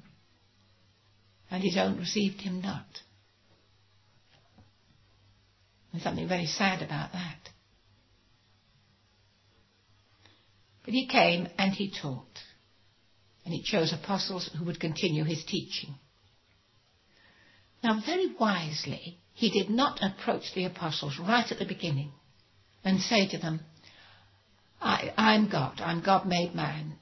and 1.52 1.64
his 1.64 1.78
own 1.78 1.98
received 1.98 2.42
him 2.42 2.62
not. 2.62 2.86
There's 5.92 6.04
something 6.04 6.28
very 6.28 6.46
sad 6.46 6.82
about 6.82 7.12
that. 7.14 7.50
But 10.86 10.94
he 10.94 11.08
came 11.08 11.48
and 11.58 11.74
he 11.74 11.92
taught, 11.92 12.40
and 13.46 13.54
he 13.54 13.62
chose 13.64 13.94
apostles 13.94 14.50
who 14.58 14.66
would 14.66 14.80
continue 14.80 15.24
his 15.24 15.44
teaching. 15.46 15.96
Now, 17.84 18.02
very 18.06 18.34
wisely, 18.40 19.20
he 19.34 19.50
did 19.50 19.70
not 19.70 20.00
approach 20.02 20.54
the 20.54 20.66
apostles 20.66 21.18
right 21.20 21.50
at 21.50 21.60
the 21.60 21.66
beginning 21.66 22.12
and 22.84 23.00
say 23.00 23.28
to 23.30 23.38
them, 23.38 23.62
I, 24.82 25.14
I'm 25.18 25.50
God. 25.50 25.80
I'm 25.82 26.02
God 26.02 26.26
made 26.26 26.56
man. 26.56 26.96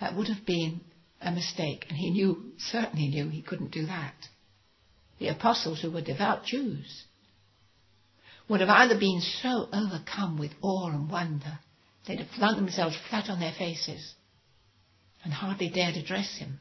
That 0.00 0.14
would 0.14 0.28
have 0.28 0.44
been 0.44 0.82
a 1.20 1.30
mistake, 1.30 1.86
and 1.88 1.96
he 1.96 2.10
knew, 2.10 2.52
certainly 2.58 3.08
knew, 3.08 3.28
he 3.28 3.42
couldn't 3.42 3.72
do 3.72 3.86
that. 3.86 4.14
The 5.18 5.28
apostles, 5.28 5.80
who 5.80 5.90
were 5.90 6.02
devout 6.02 6.44
Jews, 6.44 7.04
would 8.48 8.60
have 8.60 8.68
either 8.68 8.98
been 8.98 9.20
so 9.20 9.68
overcome 9.72 10.38
with 10.38 10.52
awe 10.62 10.88
and 10.88 11.10
wonder, 11.10 11.58
they'd 12.06 12.20
have 12.20 12.30
flung 12.30 12.56
themselves 12.56 12.96
flat 13.08 13.28
on 13.28 13.40
their 13.40 13.54
faces 13.56 14.14
and 15.24 15.32
hardly 15.32 15.68
dared 15.68 15.96
address 15.96 16.36
him. 16.38 16.60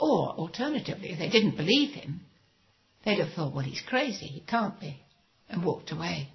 Or, 0.00 0.30
alternatively, 0.30 1.10
if 1.10 1.18
they 1.18 1.28
didn't 1.28 1.56
believe 1.56 1.94
him, 1.94 2.20
they'd 3.04 3.18
have 3.18 3.32
thought, 3.32 3.52
well, 3.52 3.64
he's 3.64 3.80
crazy, 3.80 4.26
he 4.26 4.40
can't 4.40 4.78
be, 4.78 5.02
and 5.48 5.64
walked 5.64 5.90
away. 5.90 6.28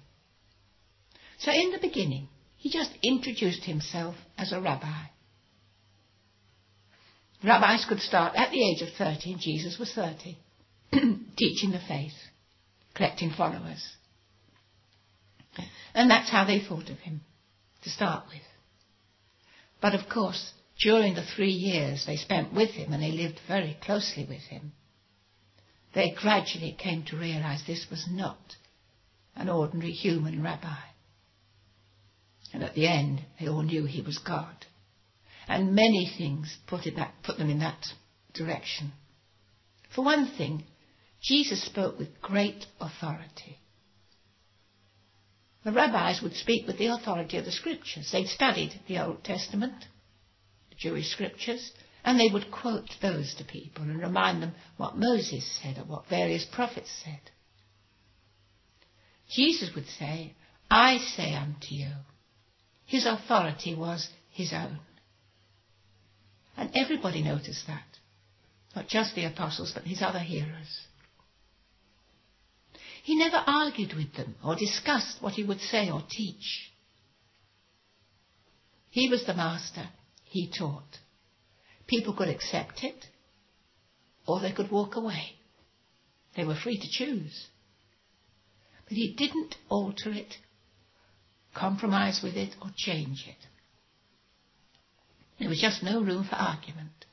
So 1.38 1.52
in 1.52 1.70
the 1.70 1.78
beginning, 1.78 2.28
he 2.56 2.70
just 2.70 2.90
introduced 3.02 3.64
himself 3.64 4.16
as 4.36 4.52
a 4.52 4.60
rabbi. 4.60 5.04
Rabbis 7.42 7.86
could 7.88 8.00
start 8.00 8.34
at 8.36 8.50
the 8.50 8.62
age 8.62 8.82
of 8.82 8.94
30, 8.96 9.32
and 9.32 9.40
Jesus 9.40 9.78
was 9.78 9.92
30, 9.92 10.36
teaching 11.36 11.70
the 11.70 11.80
faith, 11.86 12.12
collecting 12.94 13.30
followers. 13.30 13.84
And 15.94 16.10
that's 16.10 16.30
how 16.30 16.44
they 16.44 16.60
thought 16.60 16.90
of 16.90 16.98
him, 16.98 17.20
to 17.82 17.90
start 17.90 18.24
with. 18.28 18.42
But 19.80 19.94
of 19.94 20.08
course, 20.08 20.52
during 20.80 21.14
the 21.14 21.24
three 21.36 21.52
years 21.52 22.04
they 22.06 22.16
spent 22.16 22.52
with 22.52 22.70
him, 22.70 22.92
and 22.92 23.02
they 23.02 23.12
lived 23.12 23.40
very 23.46 23.76
closely 23.82 24.26
with 24.28 24.42
him, 24.42 24.72
they 25.94 26.14
gradually 26.20 26.76
came 26.78 27.04
to 27.04 27.16
realize 27.16 27.62
this 27.66 27.86
was 27.90 28.06
not 28.10 28.56
an 29.36 29.48
ordinary 29.48 29.92
human 29.92 30.42
rabbi. 30.42 30.82
And 32.52 32.62
at 32.62 32.74
the 32.74 32.86
end, 32.86 33.20
they 33.38 33.48
all 33.48 33.62
knew 33.62 33.84
he 33.84 34.02
was 34.02 34.18
God. 34.18 34.66
And 35.46 35.74
many 35.74 36.12
things 36.18 36.56
put, 36.66 36.84
that, 36.96 37.14
put 37.22 37.38
them 37.38 37.50
in 37.50 37.60
that 37.60 37.84
direction. 38.32 38.92
For 39.94 40.04
one 40.04 40.32
thing, 40.36 40.64
Jesus 41.24 41.64
spoke 41.64 41.98
with 41.98 42.20
great 42.20 42.66
authority. 42.78 43.58
The 45.64 45.72
rabbis 45.72 46.20
would 46.20 46.34
speak 46.34 46.66
with 46.66 46.76
the 46.76 46.88
authority 46.88 47.38
of 47.38 47.46
the 47.46 47.50
scriptures. 47.50 48.10
They'd 48.12 48.28
studied 48.28 48.78
the 48.86 48.98
Old 48.98 49.24
Testament, 49.24 49.86
the 50.68 50.74
Jewish 50.76 51.10
scriptures, 51.10 51.72
and 52.04 52.20
they 52.20 52.28
would 52.30 52.52
quote 52.52 52.90
those 53.00 53.34
to 53.36 53.44
people 53.44 53.84
and 53.84 53.98
remind 53.98 54.42
them 54.42 54.52
what 54.76 54.98
Moses 54.98 55.50
said 55.62 55.78
or 55.78 55.84
what 55.84 56.08
various 56.10 56.44
prophets 56.44 56.90
said. 57.02 57.20
Jesus 59.30 59.74
would 59.74 59.88
say, 59.88 60.34
I 60.70 60.98
say 60.98 61.32
unto 61.32 61.68
you. 61.74 61.90
His 62.84 63.06
authority 63.06 63.74
was 63.74 64.10
his 64.30 64.52
own. 64.52 64.80
And 66.58 66.70
everybody 66.74 67.22
noticed 67.22 67.66
that. 67.66 67.86
Not 68.76 68.88
just 68.88 69.14
the 69.14 69.24
apostles, 69.24 69.72
but 69.72 69.84
his 69.84 70.02
other 70.02 70.18
hearers. 70.18 70.86
He 73.04 73.16
never 73.16 73.36
argued 73.36 73.92
with 73.92 74.14
them 74.14 74.34
or 74.42 74.56
discussed 74.56 75.20
what 75.20 75.34
he 75.34 75.44
would 75.44 75.60
say 75.60 75.90
or 75.90 76.02
teach. 76.10 76.72
He 78.88 79.10
was 79.10 79.26
the 79.26 79.34
master. 79.34 79.90
He 80.24 80.50
taught. 80.50 81.00
People 81.86 82.14
could 82.14 82.30
accept 82.30 82.82
it 82.82 83.04
or 84.26 84.40
they 84.40 84.52
could 84.52 84.70
walk 84.70 84.96
away. 84.96 85.34
They 86.34 86.46
were 86.46 86.56
free 86.56 86.78
to 86.78 86.88
choose. 86.90 87.46
But 88.88 88.96
he 88.96 89.12
didn't 89.12 89.54
alter 89.68 90.10
it, 90.10 90.32
compromise 91.54 92.22
with 92.22 92.36
it, 92.36 92.56
or 92.62 92.70
change 92.74 93.26
it. 93.28 93.46
There 95.38 95.50
was 95.50 95.60
just 95.60 95.82
no 95.82 96.02
room 96.02 96.26
for 96.26 96.36
argument. 96.36 97.04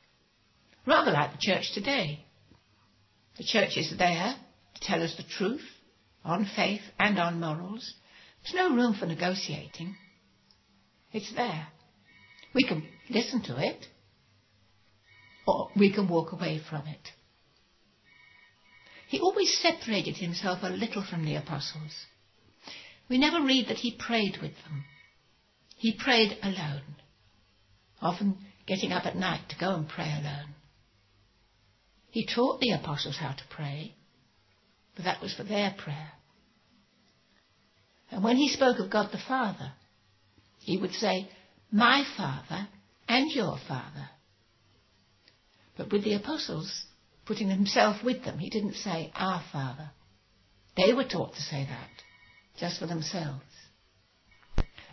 Rather 0.86 1.10
like 1.10 1.32
the 1.32 1.38
church 1.38 1.74
today. 1.74 2.24
The 3.36 3.44
church 3.44 3.76
is 3.76 3.94
there 3.98 4.36
to 4.74 4.80
tell 4.80 5.02
us 5.02 5.14
the 5.18 5.22
truth 5.22 5.60
on 6.24 6.48
faith 6.56 6.82
and 6.98 7.18
on 7.18 7.40
morals. 7.40 7.94
There's 8.42 8.54
no 8.54 8.74
room 8.74 8.94
for 8.98 9.06
negotiating. 9.06 9.96
It's 11.12 11.32
there. 11.34 11.68
We 12.54 12.64
can 12.66 12.86
listen 13.10 13.42
to 13.44 13.56
it, 13.58 13.86
or 15.46 15.70
we 15.76 15.92
can 15.92 16.08
walk 16.08 16.32
away 16.32 16.60
from 16.68 16.86
it. 16.86 17.08
He 19.08 19.20
always 19.20 19.58
separated 19.60 20.16
himself 20.16 20.60
a 20.62 20.70
little 20.70 21.04
from 21.04 21.24
the 21.24 21.36
apostles. 21.36 21.92
We 23.08 23.18
never 23.18 23.44
read 23.44 23.68
that 23.68 23.78
he 23.78 23.98
prayed 23.98 24.38
with 24.40 24.52
them. 24.64 24.84
He 25.76 25.92
prayed 25.92 26.38
alone, 26.42 26.96
often 28.00 28.38
getting 28.66 28.92
up 28.92 29.04
at 29.04 29.16
night 29.16 29.48
to 29.50 29.58
go 29.58 29.74
and 29.74 29.88
pray 29.88 30.10
alone. 30.10 30.54
He 32.10 32.26
taught 32.26 32.60
the 32.60 32.70
apostles 32.70 33.18
how 33.18 33.32
to 33.32 33.42
pray, 33.50 33.94
but 34.94 35.04
that 35.04 35.20
was 35.20 35.34
for 35.34 35.44
their 35.44 35.74
prayer. 35.76 36.12
And 38.10 38.22
when 38.22 38.36
he 38.36 38.48
spoke 38.48 38.78
of 38.78 38.90
God 38.90 39.10
the 39.10 39.18
Father, 39.18 39.72
he 40.58 40.76
would 40.76 40.92
say, 40.92 41.28
My 41.70 42.04
Father 42.16 42.68
and 43.08 43.30
your 43.30 43.56
Father. 43.66 44.10
But 45.76 45.90
with 45.90 46.04
the 46.04 46.14
apostles, 46.14 46.84
putting 47.24 47.48
himself 47.48 48.04
with 48.04 48.24
them, 48.24 48.38
he 48.38 48.50
didn't 48.50 48.74
say, 48.74 49.10
Our 49.14 49.42
Father. 49.50 49.90
They 50.76 50.92
were 50.92 51.04
taught 51.04 51.34
to 51.34 51.42
say 51.42 51.66
that, 51.68 51.90
just 52.58 52.78
for 52.78 52.86
themselves. 52.86 53.44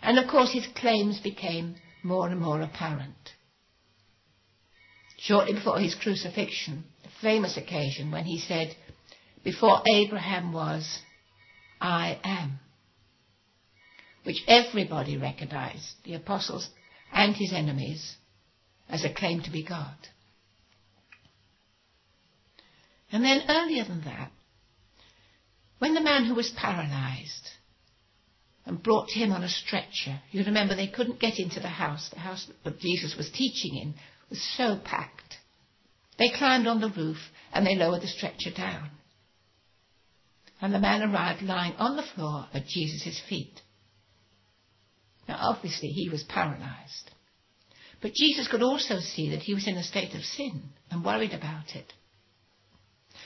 And 0.01 0.17
of 0.17 0.29
course 0.29 0.51
his 0.53 0.67
claims 0.75 1.19
became 1.19 1.75
more 2.03 2.29
and 2.29 2.39
more 2.39 2.61
apparent. 2.61 3.33
Shortly 5.17 5.53
before 5.53 5.79
his 5.79 5.95
crucifixion, 5.95 6.85
the 7.03 7.09
famous 7.21 7.57
occasion 7.57 8.11
when 8.11 8.23
he 8.23 8.39
said, 8.39 8.75
Before 9.43 9.81
Abraham 9.93 10.51
was, 10.51 10.99
I 11.79 12.19
am. 12.23 12.59
Which 14.23 14.43
everybody 14.47 15.17
recognized, 15.17 15.95
the 16.03 16.15
apostles 16.15 16.69
and 17.11 17.35
his 17.35 17.53
enemies, 17.53 18.15
as 18.89 19.03
a 19.03 19.13
claim 19.13 19.41
to 19.43 19.51
be 19.51 19.63
God. 19.63 19.95
And 23.11 23.23
then 23.23 23.43
earlier 23.47 23.85
than 23.85 24.01
that, 24.01 24.31
when 25.79 25.93
the 25.93 26.01
man 26.01 26.25
who 26.25 26.35
was 26.35 26.53
paralyzed 26.55 27.49
and 28.65 28.83
brought 28.83 29.09
him 29.09 29.31
on 29.31 29.43
a 29.43 29.49
stretcher, 29.49 30.21
you 30.31 30.43
remember 30.43 30.75
they 30.75 30.87
couldn't 30.87 31.19
get 31.19 31.39
into 31.39 31.59
the 31.59 31.69
house, 31.69 32.09
the 32.09 32.19
house 32.19 32.45
that 32.63 32.79
Jesus 32.79 33.15
was 33.17 33.31
teaching 33.31 33.77
in 33.77 33.93
was 34.29 34.41
so 34.57 34.77
packed. 34.83 35.37
They 36.19 36.29
climbed 36.29 36.67
on 36.67 36.81
the 36.81 36.89
roof 36.89 37.17
and 37.53 37.65
they 37.65 37.75
lowered 37.75 38.01
the 38.01 38.07
stretcher 38.07 38.51
down. 38.51 38.91
And 40.61 40.73
the 40.73 40.79
man 40.79 41.01
arrived 41.01 41.41
lying 41.41 41.73
on 41.73 41.95
the 41.95 42.03
floor 42.15 42.47
at 42.53 42.67
Jesus' 42.67 43.21
feet. 43.29 43.61
Now 45.27 45.37
obviously 45.39 45.89
he 45.89 46.09
was 46.09 46.23
paralyzed. 46.23 47.11
But 48.01 48.13
Jesus 48.13 48.47
could 48.47 48.63
also 48.63 48.99
see 48.99 49.29
that 49.31 49.43
he 49.43 49.53
was 49.53 49.67
in 49.67 49.77
a 49.77 49.83
state 49.83 50.15
of 50.15 50.23
sin 50.23 50.63
and 50.89 51.03
worried 51.03 51.33
about 51.33 51.75
it. 51.75 51.93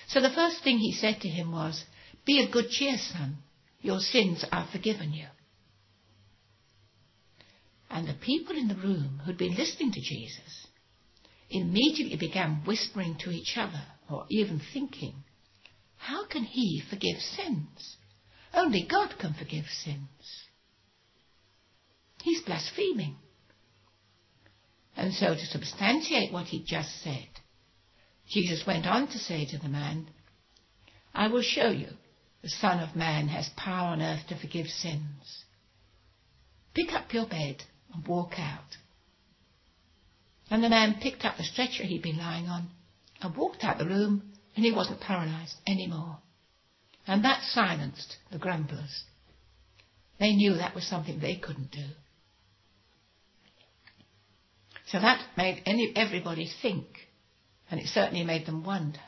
So 0.07 0.21
the 0.21 0.29
first 0.29 0.63
thing 0.63 0.77
he 0.77 0.93
said 0.93 1.21
to 1.21 1.29
him 1.29 1.51
was, 1.51 1.83
Be 2.25 2.43
of 2.43 2.51
good 2.51 2.69
cheer, 2.69 2.97
son. 2.97 3.37
Your 3.81 3.99
sins 3.99 4.45
are 4.51 4.67
forgiven 4.71 5.13
you. 5.13 5.27
And 7.89 8.07
the 8.07 8.13
people 8.13 8.57
in 8.57 8.67
the 8.67 8.75
room 8.75 9.21
who'd 9.25 9.37
been 9.37 9.55
listening 9.55 9.91
to 9.91 10.01
Jesus 10.01 10.67
immediately 11.49 12.17
began 12.17 12.63
whispering 12.65 13.15
to 13.19 13.29
each 13.29 13.53
other, 13.57 13.83
or 14.09 14.25
even 14.29 14.59
thinking, 14.73 15.23
How 16.03 16.25
can 16.25 16.43
he 16.43 16.83
forgive 16.89 17.17
sins? 17.21 17.95
Only 18.53 18.85
God 18.85 19.15
can 19.19 19.33
forgive 19.33 19.63
sins. 19.85 20.47
He's 22.21 22.41
blaspheming. 22.41 23.15
And 24.97 25.13
so 25.13 25.33
to 25.33 25.45
substantiate 25.45 26.33
what 26.33 26.47
he'd 26.47 26.65
just 26.65 27.01
said, 27.01 27.29
Jesus 28.27 28.67
went 28.67 28.85
on 28.85 29.07
to 29.07 29.17
say 29.17 29.45
to 29.45 29.57
the 29.57 29.69
man, 29.69 30.09
I 31.13 31.27
will 31.29 31.41
show 31.41 31.69
you 31.69 31.87
the 32.41 32.49
Son 32.49 32.81
of 32.81 32.97
Man 32.97 33.29
has 33.29 33.49
power 33.55 33.87
on 33.91 34.01
earth 34.01 34.27
to 34.27 34.37
forgive 34.37 34.67
sins. 34.67 35.45
Pick 36.73 36.91
up 36.91 37.13
your 37.13 37.27
bed 37.27 37.63
and 37.93 38.05
walk 38.05 38.33
out. 38.37 38.75
And 40.51 40.61
the 40.61 40.69
man 40.69 40.99
picked 41.01 41.23
up 41.23 41.37
the 41.37 41.43
stretcher 41.43 41.83
he'd 41.83 42.03
been 42.03 42.17
lying 42.17 42.47
on 42.47 42.67
and 43.21 43.37
walked 43.37 43.63
out 43.63 43.77
the 43.77 43.85
room, 43.85 44.32
and 44.55 44.65
he 44.65 44.71
wasn't 44.71 45.01
paralyzed 45.01 45.55
any 45.65 45.87
more. 45.87 46.17
And 47.07 47.25
that 47.25 47.41
silenced 47.43 48.17
the 48.31 48.37
grumblers. 48.37 49.03
They 50.19 50.33
knew 50.33 50.55
that 50.55 50.75
was 50.75 50.87
something 50.87 51.19
they 51.19 51.35
couldn't 51.35 51.71
do. 51.71 51.85
So 54.87 54.99
that 54.99 55.25
made 55.35 55.63
any, 55.65 55.91
everybody 55.95 56.49
think 56.61 56.85
and 57.73 57.81
it 57.81 57.87
certainly 57.87 58.23
made 58.23 58.45
them 58.45 58.63
wonder. 58.63 58.99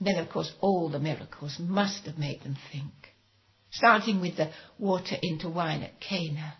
Then, 0.00 0.16
of 0.16 0.28
course, 0.28 0.52
all 0.60 0.90
the 0.90 0.98
miracles 0.98 1.56
must 1.58 2.04
have 2.04 2.18
made 2.18 2.42
them 2.42 2.58
think. 2.70 2.92
Starting 3.70 4.20
with 4.20 4.36
the 4.36 4.50
water 4.78 5.16
into 5.22 5.48
wine 5.48 5.82
at 5.82 5.98
Cana, 6.00 6.54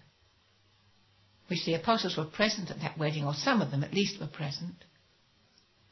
which 1.49 1.65
the 1.65 1.75
apostles 1.75 2.17
were 2.17 2.25
present 2.25 2.71
at 2.71 2.81
that 2.81 2.99
wedding, 2.99 3.25
or 3.25 3.35
some 3.35 3.61
of 3.61 3.71
them 3.71 3.85
at 3.85 3.95
least 3.95 4.21
were 4.21 4.27
present. 4.27 4.85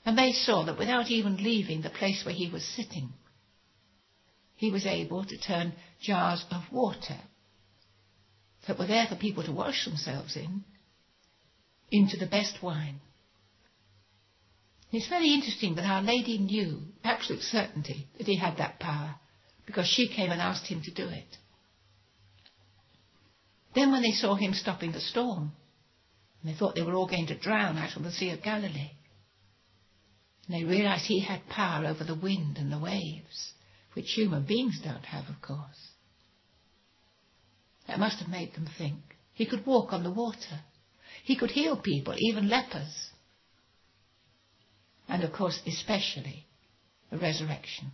And 0.05 0.19
they 0.19 0.33
saw 0.33 0.65
that 0.65 0.79
without 0.79 1.11
even 1.11 1.43
leaving 1.43 1.83
the 1.83 1.91
place 1.91 2.25
where 2.25 2.35
he 2.35 2.49
was 2.49 2.65
sitting, 2.65 3.11
he 4.57 4.71
was 4.71 4.87
able 4.87 5.25
to 5.25 5.39
turn 5.39 5.75
jars 6.01 6.45
of 6.51 6.63
water 6.73 7.19
that 8.67 8.79
were 8.79 8.87
there 8.87 9.07
for 9.07 9.17
people 9.17 9.43
to 9.43 9.53
wash 9.53 9.85
themselves 9.85 10.37
in 10.37 10.65
into 11.91 12.17
the 12.17 12.27
best 12.27 12.63
wine. 12.63 13.01
It's 14.93 15.09
very 15.09 15.33
interesting 15.33 15.75
that 15.77 15.85
Our 15.85 16.03
Lady 16.03 16.39
knew, 16.39 16.81
absolute 17.03 17.43
certainty, 17.43 18.09
that 18.19 18.27
he 18.27 18.37
had 18.37 18.59
that 18.59 18.79
power, 18.79 19.17
because 19.67 19.87
she 19.87 20.09
came 20.09 20.31
and 20.31 20.41
asked 20.41 20.67
him 20.67 20.83
to 20.83 20.91
do 20.91 21.09
it. 21.09 21.39
Then 23.75 23.91
when 23.91 24.03
they 24.03 24.13
saw 24.13 24.35
him 24.35 24.53
stopping 24.53 24.93
the 24.93 25.01
storm, 25.01 25.53
and 26.43 26.53
they 26.53 26.57
thought 26.57 26.75
they 26.75 26.83
were 26.83 26.95
all 26.95 27.07
going 27.07 27.27
to 27.29 27.39
drown 27.39 27.79
out 27.79 27.97
on 27.97 28.03
the 28.03 28.13
Sea 28.13 28.31
of 28.31 28.43
Galilee, 28.43 28.93
and 30.47 30.57
they 30.57 30.65
realized 30.65 31.05
he 31.07 31.21
had 31.21 31.49
power 31.49 31.87
over 31.87 32.05
the 32.05 32.15
wind 32.15 32.59
and 32.59 32.71
the 32.71 32.79
waves, 32.79 33.53
which 33.95 34.13
human 34.13 34.45
beings 34.45 34.81
don't 34.83 35.05
have, 35.05 35.29
of 35.29 35.41
course. 35.41 35.93
That 37.87 37.99
must 37.99 38.19
have 38.19 38.29
made 38.29 38.55
them 38.55 38.69
think. 38.79 39.01
He 39.33 39.47
could 39.47 39.65
walk 39.65 39.93
on 39.93 40.03
the 40.03 40.11
water. 40.11 40.61
He 41.25 41.37
could 41.37 41.51
heal 41.51 41.77
people, 41.77 42.15
even 42.19 42.49
lepers. 42.49 43.11
And 45.09 45.23
of 45.23 45.33
course, 45.33 45.61
especially, 45.67 46.47
the 47.11 47.19
resurrection. 47.19 47.93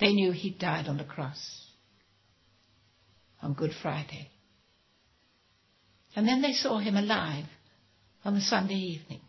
They 0.00 0.12
knew 0.12 0.32
he 0.32 0.50
died 0.50 0.88
on 0.88 0.98
the 0.98 1.04
cross 1.04 1.61
on 3.42 3.54
Good 3.54 3.72
Friday. 3.82 4.30
And 6.14 6.26
then 6.26 6.42
they 6.42 6.52
saw 6.52 6.78
him 6.78 6.96
alive 6.96 7.46
on 8.24 8.34
the 8.34 8.40
Sunday 8.40 8.74
evening. 8.74 9.20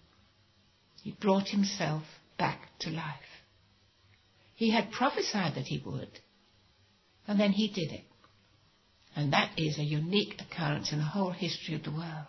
He 1.02 1.12
brought 1.12 1.47
himself 1.49 2.04
back 2.38 2.69
to 2.80 2.89
life. 2.89 3.19
He 4.56 4.71
had 4.71 4.91
prophesied 4.91 5.56
that 5.56 5.65
he 5.65 5.82
would, 5.86 6.19
and 7.28 7.39
then 7.39 7.52
he 7.52 7.67
did 7.67 7.91
it. 7.91 8.06
And 9.15 9.34
that 9.34 9.52
is 9.58 9.78
a 9.78 9.84
unique 9.84 10.39
occurrence 10.41 10.91
in 10.91 10.99
the 10.99 11.04
whole 11.04 11.32
history 11.32 11.76
of 11.76 11.84
the 11.84 11.91
world. 11.91 12.26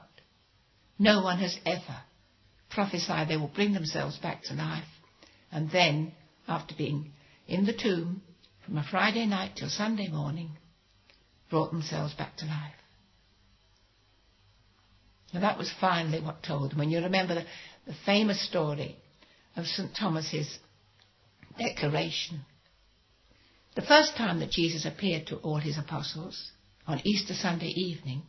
No 0.98 1.22
one 1.22 1.38
has 1.38 1.56
ever 1.66 2.02
prophesied 2.70 3.28
they 3.28 3.36
will 3.36 3.48
bring 3.48 3.72
themselves 3.72 4.18
back 4.18 4.42
to 4.44 4.54
life, 4.54 4.84
and 5.52 5.70
then, 5.70 6.12
after 6.48 6.74
being 6.76 7.12
in 7.46 7.64
the 7.64 7.72
tomb 7.72 8.22
from 8.64 8.78
a 8.78 8.84
Friday 8.90 9.26
night 9.26 9.52
till 9.56 9.68
Sunday 9.68 10.08
morning, 10.08 10.50
brought 11.50 11.70
themselves 11.70 12.14
back 12.14 12.36
to 12.38 12.46
life. 12.46 12.74
And 15.32 15.42
that 15.42 15.58
was 15.58 15.72
finally 15.80 16.20
what 16.20 16.42
told 16.42 16.70
them. 16.70 16.80
And 16.80 16.92
you 16.92 17.00
remember 17.00 17.34
the, 17.34 17.44
the 17.86 17.96
famous 18.06 18.46
story 18.48 18.96
of 19.56 19.66
St. 19.66 19.90
Thomas's 19.98 20.58
declaration. 21.58 22.40
The 23.74 23.82
first 23.82 24.16
time 24.16 24.38
that 24.40 24.50
Jesus 24.50 24.84
appeared 24.84 25.26
to 25.28 25.36
all 25.36 25.58
his 25.58 25.76
apostles 25.76 26.52
on 26.86 27.00
Easter 27.04 27.34
Sunday 27.34 27.68
evening, 27.68 28.22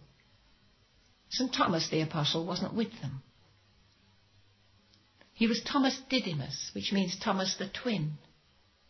St. 1.29 1.53
Thomas 1.53 1.89
the 1.89 2.01
apostle 2.01 2.45
wasn't 2.45 2.73
with 2.73 2.91
them. 3.01 3.21
He 5.33 5.47
was 5.47 5.61
Thomas 5.61 5.99
Didymus, 6.09 6.71
which 6.73 6.93
means 6.93 7.19
Thomas 7.19 7.55
the 7.59 7.67
twin. 7.67 8.13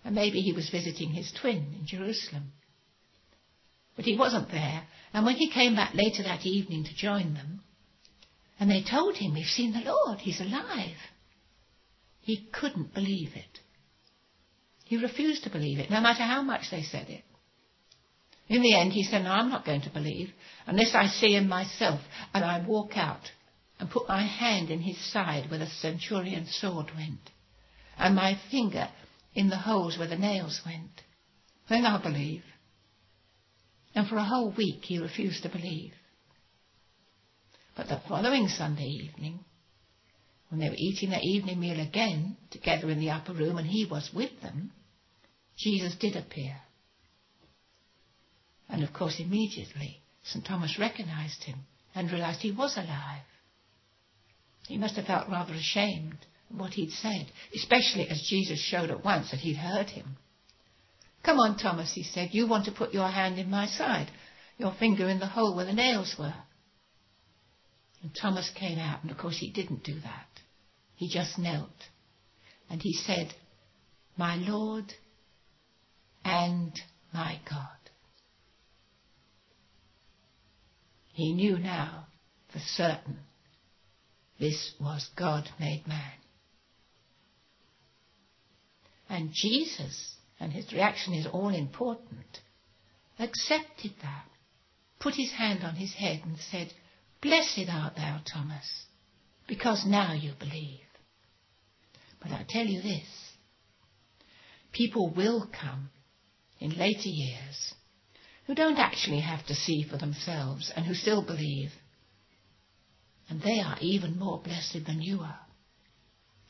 And 0.04 0.14
maybe 0.14 0.42
he 0.42 0.54
was 0.54 0.70
visiting 0.70 1.10
his 1.10 1.32
twin 1.32 1.76
in 1.80 1.88
Jerusalem. 1.88 2.52
But 3.96 4.06
he 4.06 4.18
wasn't 4.18 4.52
there. 4.52 4.84
And 5.14 5.26
when 5.26 5.36
he 5.36 5.50
came 5.50 5.76
back 5.76 5.94
later 5.94 6.24
that 6.24 6.46
evening 6.46 6.84
to 6.86 6.96
join 6.96 7.34
them, 7.34 7.62
and 8.60 8.70
they 8.70 8.84
told 8.84 9.16
him, 9.16 9.34
We've 9.34 9.46
seen 9.46 9.74
the 9.74 9.80
Lord, 9.92 10.20
he's 10.20 10.42
alive. 10.42 10.98
He 12.22 12.48
couldn't 12.52 12.94
believe 12.94 13.32
it. 13.36 13.60
He 14.86 14.98
refused 14.98 15.44
to 15.44 15.50
believe 15.50 15.80
it, 15.80 15.90
no 15.90 16.02
matter 16.02 16.24
how 16.24 16.42
much 16.42 16.72
they 16.72 16.84
said 16.84 17.10
it. 17.10 17.24
In 18.48 18.62
the 18.62 18.76
end, 18.76 18.94
he 18.94 19.04
said, 19.04 19.24
No, 19.24 19.32
I'm 19.32 19.50
not 19.50 19.66
going 19.66 19.82
to 19.82 19.90
believe 19.90 20.32
unless 20.68 20.94
I 20.94 21.08
see 21.08 21.36
him 21.36 21.48
myself 21.48 22.00
and 22.34 22.44
I 22.44 22.66
walk 22.66 22.92
out 22.96 23.32
and 23.80 23.90
put 23.90 24.08
my 24.08 24.24
hand 24.24 24.70
in 24.70 24.82
his 24.82 24.98
side 25.12 25.50
where 25.50 25.60
the 25.60 25.68
centurion's 25.68 26.56
sword 26.56 26.92
went 26.96 27.32
and 27.98 28.16
my 28.16 28.38
finger 28.52 28.90
in 29.34 29.50
the 29.50 29.58
holes 29.58 29.98
where 29.98 30.08
the 30.08 30.18
nails 30.18 30.62
went. 30.66 31.02
Then 31.70 31.86
I'll 31.86 32.02
believe. 32.02 32.44
And 33.96 34.08
for 34.08 34.18
a 34.18 34.24
whole 34.24 34.52
week 34.52 34.84
he 34.84 35.00
refused 35.00 35.44
to 35.44 35.50
believe. 35.50 35.94
But 37.76 37.88
the 37.88 38.02
following 38.08 38.50
Sunday 38.50 38.88
evening, 38.88 39.40
when 40.50 40.60
they 40.60 40.70
were 40.70 40.76
eating 40.78 41.10
their 41.10 41.22
evening 41.24 41.60
meal 41.60 41.80
again 41.80 42.38
together 42.52 42.90
in 42.90 43.00
the 43.00 43.10
upper 43.10 43.34
room 43.34 43.58
and 43.58 43.68
he 43.68 43.86
was 43.86 44.12
with 44.14 44.42
them, 44.42 44.72
Jesus 45.58 45.96
did 45.96 46.16
appear. 46.16 46.58
And 48.70 48.84
of 48.84 48.94
course, 48.94 49.20
immediately, 49.20 50.02
St. 50.24 50.46
Thomas 50.46 50.78
recognized 50.80 51.44
him 51.44 51.60
and 51.94 52.12
realized 52.12 52.42
he 52.42 52.52
was 52.52 52.76
alive. 52.78 53.24
He 54.68 54.78
must 54.78 54.96
have 54.96 55.06
felt 55.06 55.30
rather 55.30 55.54
ashamed 55.54 56.18
of 56.50 56.60
what 56.60 56.74
he'd 56.74 56.92
said, 56.92 57.28
especially 57.54 58.10
as 58.10 58.28
Jesus 58.30 58.60
showed 58.60 58.90
at 58.90 59.06
once 59.06 59.32
that 59.32 59.40
he'd 59.40 59.58
heard 59.58 59.90
him. 59.90 60.18
Come 61.26 61.40
on, 61.40 61.58
Thomas, 61.58 61.92
he 61.94 62.04
said, 62.04 62.30
you 62.34 62.48
want 62.48 62.66
to 62.66 62.72
put 62.72 62.94
your 62.94 63.10
hand 63.10 63.40
in 63.40 63.50
my 63.50 63.66
side, 63.66 64.12
your 64.60 64.74
finger 64.74 65.10
in 65.10 65.20
the 65.20 65.26
hole 65.26 65.56
where 65.56 65.66
the 65.66 65.74
nails 65.74 66.16
were. 66.20 66.36
And 68.04 68.12
Thomas 68.14 68.52
came 68.56 68.78
out, 68.78 69.02
and 69.02 69.10
of 69.10 69.18
course 69.18 69.38
he 69.40 69.52
didn't 69.52 69.84
do 69.84 70.00
that. 70.02 70.28
He 70.96 71.10
just 71.10 71.40
knelt. 71.40 71.70
And 72.70 72.80
he 72.80 72.94
said, 72.94 73.34
My 74.16 74.36
Lord 74.36 74.94
and 76.24 76.72
my 77.12 77.40
God. 77.50 77.70
He 81.14 81.34
knew 81.34 81.58
now 81.58 82.06
for 82.54 82.60
certain 82.60 83.18
this 84.40 84.74
was 84.80 85.10
God 85.18 85.50
made 85.60 85.88
man. 85.88 86.12
And 89.10 89.32
Jesus, 89.34 90.15
and 90.40 90.52
his 90.52 90.72
reaction 90.74 91.14
is 91.14 91.28
all 91.28 91.50
important, 91.50 92.40
accepted 93.20 93.92
that, 94.02 94.26
put 95.00 95.14
his 95.16 95.32
hand 95.32 95.64
on 95.64 95.76
his 95.76 95.94
head 95.94 96.22
and 96.24 96.38
said, 96.52 96.74
Blessed 97.22 97.70
art 97.70 97.96
thou, 97.96 98.22
Thomas, 98.32 98.86
because 99.48 99.86
now 99.86 100.14
you 100.14 100.34
believe. 100.38 100.80
But 102.22 102.32
I 102.32 102.46
tell 102.48 102.66
you 102.66 102.82
this, 102.82 103.08
people 104.72 105.14
will 105.16 105.48
come 105.60 105.90
in 106.60 106.78
later 106.78 107.10
years 107.10 107.74
who 108.46 108.56
don't 108.56 108.78
actually 108.78 109.22
have 109.22 109.46
to 109.48 109.56
see 109.56 109.84
for 109.90 109.98
themselves 109.98 110.72
and 110.76 110.86
who 110.86 110.94
still 110.94 111.26
believe. 111.26 111.72
And 113.30 113.42
they 113.42 113.60
are 113.60 113.78
even 113.82 114.20
more 114.20 114.40
blessed 114.44 114.86
than 114.86 115.02
you 115.02 115.22
are. 115.22 115.40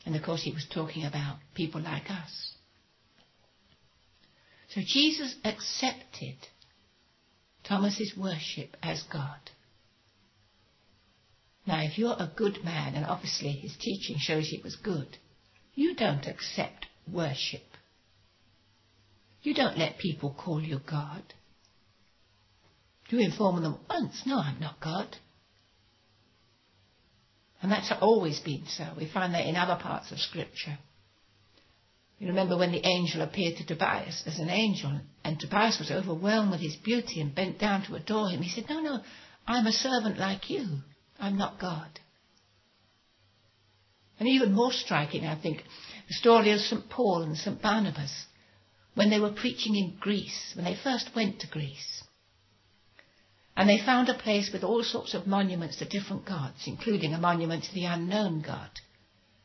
And 0.04 0.14
of 0.14 0.22
course, 0.22 0.42
he 0.42 0.52
was 0.52 0.66
talking 0.72 1.04
about 1.04 1.38
people 1.54 1.80
like 1.80 2.10
us. 2.10 2.55
So 4.76 4.82
Jesus 4.84 5.34
accepted 5.42 6.36
Thomas's 7.64 8.14
worship 8.14 8.76
as 8.82 9.02
God. 9.04 9.40
Now, 11.66 11.82
if 11.82 11.96
you're 11.96 12.12
a 12.12 12.30
good 12.36 12.62
man, 12.62 12.94
and 12.94 13.06
obviously 13.06 13.52
his 13.52 13.74
teaching 13.80 14.16
shows 14.18 14.48
he 14.48 14.60
was 14.62 14.76
good, 14.76 15.16
you 15.74 15.94
don't 15.94 16.26
accept 16.26 16.84
worship. 17.10 17.62
You 19.40 19.54
don't 19.54 19.78
let 19.78 19.96
people 19.96 20.36
call 20.38 20.60
you 20.60 20.78
God. 20.86 21.22
You 23.08 23.20
inform 23.20 23.62
them 23.62 23.78
once? 23.88 24.24
No, 24.26 24.38
I'm 24.40 24.60
not 24.60 24.78
God. 24.78 25.16
And 27.62 27.72
that's 27.72 27.90
always 28.02 28.40
been 28.40 28.66
so. 28.66 28.88
We 28.94 29.08
find 29.08 29.32
that 29.32 29.46
in 29.46 29.56
other 29.56 29.82
parts 29.82 30.12
of 30.12 30.18
Scripture. 30.18 30.76
You 32.18 32.28
remember 32.28 32.56
when 32.56 32.72
the 32.72 32.86
angel 32.86 33.20
appeared 33.20 33.58
to 33.58 33.66
Tobias 33.66 34.22
as 34.26 34.38
an 34.38 34.48
angel, 34.48 35.00
and 35.22 35.38
Tobias 35.38 35.78
was 35.78 35.90
overwhelmed 35.90 36.50
with 36.50 36.60
his 36.60 36.76
beauty 36.76 37.20
and 37.20 37.34
bent 37.34 37.58
down 37.58 37.84
to 37.84 37.94
adore 37.94 38.30
him. 38.30 38.40
He 38.40 38.48
said, 38.48 38.70
No, 38.70 38.80
no, 38.80 39.00
I'm 39.46 39.66
a 39.66 39.72
servant 39.72 40.18
like 40.18 40.48
you. 40.48 40.78
I'm 41.18 41.36
not 41.36 41.60
God. 41.60 42.00
And 44.18 44.28
even 44.28 44.52
more 44.52 44.72
striking, 44.72 45.26
I 45.26 45.38
think, 45.40 45.62
the 46.08 46.14
story 46.14 46.52
of 46.52 46.60
St. 46.60 46.88
Paul 46.88 47.22
and 47.22 47.36
St. 47.36 47.60
Barnabas 47.60 48.26
when 48.94 49.10
they 49.10 49.20
were 49.20 49.32
preaching 49.32 49.76
in 49.76 49.98
Greece, 50.00 50.54
when 50.56 50.64
they 50.64 50.74
first 50.82 51.10
went 51.14 51.40
to 51.40 51.46
Greece. 51.48 52.02
And 53.54 53.68
they 53.68 53.78
found 53.78 54.08
a 54.08 54.14
place 54.14 54.50
with 54.52 54.64
all 54.64 54.82
sorts 54.82 55.12
of 55.12 55.26
monuments 55.26 55.76
to 55.78 55.84
different 55.84 56.24
gods, 56.24 56.64
including 56.66 57.12
a 57.12 57.18
monument 57.18 57.64
to 57.64 57.74
the 57.74 57.84
unknown 57.84 58.40
God. 58.40 58.70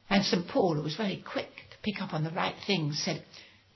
And 0.10 0.24
St. 0.24 0.48
Paul, 0.48 0.76
who 0.76 0.84
was 0.84 0.96
very 0.96 1.22
quick 1.26 1.50
pick 1.84 2.02
up 2.02 2.14
on 2.14 2.24
the 2.24 2.32
right 2.32 2.56
things, 2.66 3.02
said, 3.04 3.24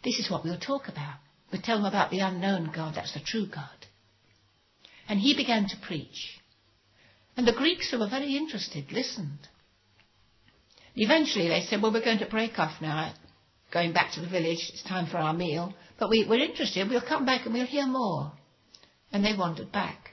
This 0.04 0.20
is 0.20 0.30
what 0.30 0.44
we'll 0.44 0.60
talk 0.60 0.88
about. 0.88 1.15
We'll 1.52 1.62
tell 1.62 1.78
them 1.78 1.86
about 1.86 2.12
the 2.12 2.20
unknown 2.20 2.72
God, 2.76 2.96
that's 2.96 3.13
the 3.13 3.20
true 3.20 3.48
God. 3.48 3.70
And 5.08 5.20
he 5.20 5.36
began 5.36 5.68
to 5.68 5.78
preach. 5.86 6.39
And 7.38 7.48
the 7.48 7.54
Greeks, 7.54 7.91
who 7.91 8.00
were 8.00 8.10
very 8.10 8.36
interested, 8.36 8.91
listened. 8.91 9.48
Eventually 10.96 11.50
they 11.50 11.62
said, 11.62 11.82
well, 11.82 11.94
we're 11.94 12.04
going 12.04 12.20
to 12.20 12.26
break 12.26 12.58
off 12.58 12.82
now, 12.82 13.13
going 13.72 13.94
back 13.94 14.13
to 14.13 14.22
the 14.22 14.30
village, 14.30 14.72
it's 14.74 14.84
time 14.84 15.08
for 15.08 15.18
our 15.18 15.34
meal, 15.34 15.74
but 16.00 16.10
we, 16.10 16.26
we're 16.28 16.44
interested, 16.44 16.89
we'll 16.89 17.02
come 17.02 17.26
back 17.26 17.46
and 17.46 17.54
we'll 17.54 17.65
hear 17.65 17.86
more. 17.86 18.32
And 19.12 19.24
they 19.24 19.36
wandered 19.38 19.72
back. 19.72 20.12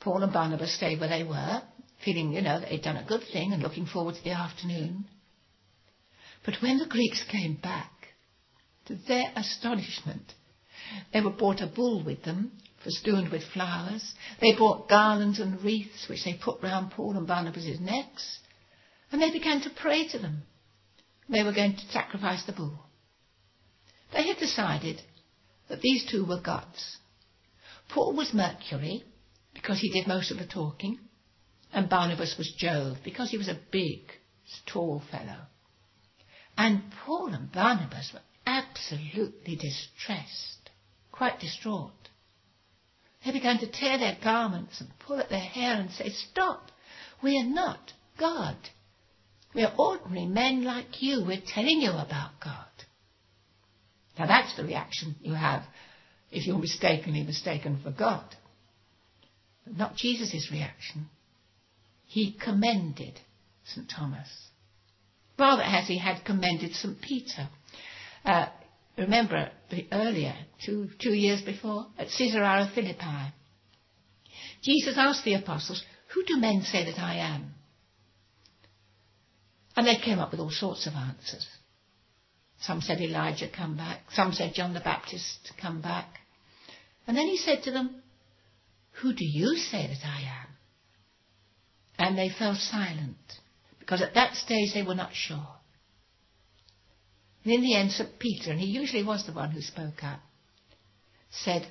Paul 0.00 0.22
and 0.22 0.32
Barnabas 0.32 0.74
stayed 0.76 1.00
where 1.00 1.08
they 1.08 1.24
were, 1.24 1.62
feeling, 2.04 2.32
you 2.32 2.42
know, 2.42 2.60
that 2.60 2.68
they'd 2.70 2.82
done 2.82 2.96
a 2.96 3.06
good 3.06 3.22
thing 3.32 3.52
and 3.52 3.62
looking 3.62 3.86
forward 3.86 4.14
to 4.14 4.22
the 4.22 4.30
afternoon. 4.30 5.06
But 6.46 6.62
when 6.62 6.78
the 6.78 6.86
Greeks 6.86 7.24
came 7.24 7.56
back, 7.56 7.92
to 8.86 8.94
their 8.94 9.32
astonishment, 9.34 10.32
they 11.12 11.20
were 11.20 11.30
brought 11.30 11.60
a 11.60 11.66
bull 11.66 12.04
with 12.04 12.22
them 12.22 12.52
festooned 12.84 13.30
with 13.30 13.42
flowers. 13.52 14.14
They 14.40 14.54
brought 14.54 14.88
garlands 14.88 15.40
and 15.40 15.60
wreaths 15.62 16.08
which 16.08 16.24
they 16.24 16.34
put 16.34 16.62
round 16.62 16.92
Paul 16.92 17.16
and 17.16 17.26
Barnabas' 17.26 17.80
necks, 17.80 18.38
and 19.10 19.20
they 19.20 19.32
began 19.32 19.60
to 19.62 19.70
pray 19.70 20.06
to 20.08 20.18
them. 20.18 20.42
They 21.28 21.42
were 21.42 21.52
going 21.52 21.74
to 21.74 21.88
sacrifice 21.88 22.44
the 22.44 22.52
bull. 22.52 22.78
They 24.12 24.28
had 24.28 24.38
decided 24.38 25.02
that 25.68 25.80
these 25.80 26.06
two 26.08 26.24
were 26.24 26.40
gods. 26.40 26.98
Paul 27.88 28.14
was 28.14 28.32
Mercury, 28.32 29.02
because 29.52 29.80
he 29.80 29.90
did 29.90 30.06
most 30.06 30.30
of 30.30 30.38
the 30.38 30.46
talking, 30.46 31.00
and 31.72 31.88
Barnabas 31.88 32.36
was 32.38 32.54
Jove, 32.56 32.98
because 33.02 33.32
he 33.32 33.38
was 33.38 33.48
a 33.48 33.58
big, 33.72 34.12
tall 34.66 35.02
fellow. 35.10 35.46
And 36.56 36.82
Paul 37.04 37.34
and 37.34 37.52
Barnabas 37.52 38.10
were 38.12 38.22
absolutely 38.46 39.56
distressed, 39.56 40.70
quite 41.12 41.40
distraught. 41.40 41.92
They 43.24 43.32
began 43.32 43.58
to 43.58 43.70
tear 43.70 43.98
their 43.98 44.16
garments 44.22 44.80
and 44.80 44.88
pull 45.00 45.18
at 45.18 45.28
their 45.28 45.38
hair 45.38 45.74
and 45.74 45.90
say, 45.90 46.10
Stop! 46.10 46.70
We 47.22 47.38
are 47.38 47.48
not 47.48 47.92
God. 48.18 48.56
We 49.54 49.64
are 49.64 49.74
ordinary 49.76 50.26
men 50.26 50.64
like 50.64 51.02
you. 51.02 51.24
We're 51.26 51.42
telling 51.44 51.80
you 51.80 51.90
about 51.90 52.40
God. 52.42 52.66
Now 54.18 54.26
that's 54.26 54.56
the 54.56 54.64
reaction 54.64 55.16
you 55.20 55.34
have 55.34 55.62
if 56.30 56.46
you're 56.46 56.58
mistakenly 56.58 57.22
mistaken 57.22 57.80
for 57.82 57.90
God. 57.90 58.24
But 59.64 59.76
not 59.76 59.96
Jesus' 59.96 60.50
reaction. 60.52 61.06
He 62.06 62.32
commended 62.32 63.18
St. 63.64 63.90
Thomas. 63.90 64.28
Rather 65.38 65.62
as 65.62 65.86
he 65.86 65.98
had 65.98 66.24
commended 66.24 66.74
St. 66.74 67.00
Peter. 67.00 67.48
Uh, 68.24 68.46
remember 68.96 69.50
earlier, 69.92 70.34
two, 70.64 70.88
two 70.98 71.12
years 71.12 71.42
before, 71.42 71.86
at 71.98 72.08
Caesarea 72.08 72.70
Philippi, 72.74 73.34
Jesus 74.62 74.96
asked 74.96 75.24
the 75.24 75.34
apostles, 75.34 75.82
Who 76.14 76.24
do 76.24 76.38
men 76.38 76.62
say 76.62 76.84
that 76.84 76.98
I 76.98 77.16
am? 77.16 77.54
And 79.76 79.86
they 79.86 79.96
came 79.96 80.18
up 80.18 80.30
with 80.30 80.40
all 80.40 80.50
sorts 80.50 80.86
of 80.86 80.94
answers. 80.94 81.46
Some 82.60 82.80
said 82.80 83.00
Elijah 83.00 83.48
come 83.54 83.76
back. 83.76 84.00
Some 84.12 84.32
said 84.32 84.54
John 84.54 84.72
the 84.72 84.80
Baptist 84.80 85.52
come 85.60 85.82
back. 85.82 86.18
And 87.06 87.16
then 87.16 87.26
he 87.26 87.36
said 87.36 87.62
to 87.64 87.70
them, 87.70 88.02
Who 89.02 89.12
do 89.12 89.24
you 89.24 89.56
say 89.56 89.86
that 89.86 90.06
I 90.06 90.22
am? 90.22 90.48
And 91.98 92.18
they 92.18 92.30
fell 92.30 92.54
silent, 92.54 93.16
because 93.86 94.02
at 94.02 94.14
that 94.14 94.34
stage 94.34 94.74
they 94.74 94.82
were 94.82 94.96
not 94.96 95.14
sure. 95.14 95.46
And 97.44 97.54
in 97.54 97.62
the 97.62 97.76
end, 97.76 97.92
St. 97.92 98.18
Peter, 98.18 98.50
and 98.50 98.58
he 98.58 98.66
usually 98.66 99.04
was 99.04 99.24
the 99.24 99.32
one 99.32 99.52
who 99.52 99.60
spoke 99.60 100.02
up, 100.02 100.18
said, 101.30 101.68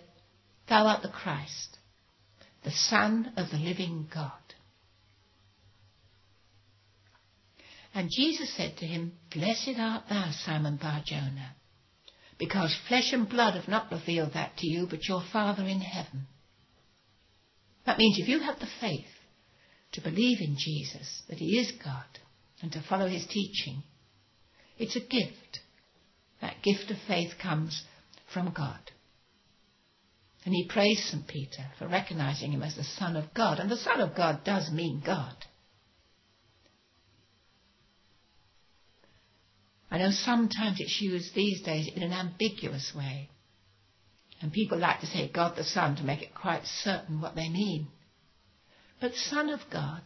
Thou 0.69 0.87
art 0.87 1.01
the 1.01 1.09
Christ, 1.09 1.77
the 2.63 2.71
Son 2.71 3.33
of 3.35 3.51
the 3.51 3.57
living 3.57 4.07
God. 4.13 4.31
And 7.93 8.09
Jesus 8.09 8.55
said 8.55 8.77
to 8.77 8.85
him, 8.85 9.11
Blessed 9.33 9.77
art 9.77 10.03
thou, 10.07 10.31
Simon 10.31 10.77
Bar-Jonah, 10.81 11.55
because 12.39 12.77
flesh 12.87 13.11
and 13.11 13.27
blood 13.27 13.55
have 13.55 13.67
not 13.67 13.91
revealed 13.91 14.33
that 14.35 14.55
to 14.59 14.67
you, 14.67 14.87
but 14.89 15.05
your 15.09 15.23
Father 15.33 15.63
in 15.63 15.81
heaven. 15.81 16.27
That 17.85 17.97
means 17.97 18.17
if 18.17 18.29
you 18.29 18.39
have 18.39 18.59
the 18.59 18.69
faith 18.79 19.05
to 19.95 20.01
believe 20.01 20.39
in 20.41 20.57
Jesus, 20.57 21.23
that 21.29 21.37
he 21.37 21.57
is 21.57 21.71
God, 21.83 22.05
and 22.61 22.71
to 22.73 22.81
follow 22.81 23.07
his 23.07 23.25
teaching, 23.25 23.83
it's 24.77 24.95
a 24.95 24.99
gift. 24.99 25.59
That 26.41 26.61
gift 26.61 26.91
of 26.91 26.97
faith 27.07 27.33
comes 27.41 27.83
from 28.33 28.53
God. 28.55 28.79
And 30.43 30.53
he 30.53 30.67
praised 30.67 31.05
St. 31.05 31.27
Peter 31.27 31.65
for 31.79 31.87
recognizing 31.87 32.51
him 32.51 32.61
as 32.61 32.75
the 32.75 32.83
Son 32.83 33.15
of 33.15 33.33
God. 33.33 33.59
And 33.59 33.71
the 33.71 33.77
Son 33.77 33.99
of 33.99 34.15
God 34.15 34.43
does 34.43 34.69
mean 34.71 35.01
God. 35.03 35.33
I 39.89 39.97
know 39.97 40.11
sometimes 40.11 40.77
it's 40.79 41.01
used 41.01 41.33
these 41.33 41.61
days 41.61 41.89
in 41.95 42.03
an 42.03 42.11
ambiguous 42.11 42.93
way. 42.95 43.29
And 44.41 44.51
people 44.51 44.77
like 44.77 44.99
to 44.99 45.07
say 45.07 45.31
God 45.33 45.55
the 45.55 45.63
Son 45.63 45.95
to 45.95 46.03
make 46.03 46.21
it 46.21 46.35
quite 46.35 46.65
certain 46.65 47.21
what 47.21 47.35
they 47.35 47.49
mean. 47.49 47.87
But 48.99 49.13
Son 49.15 49.49
of 49.49 49.61
God 49.71 50.01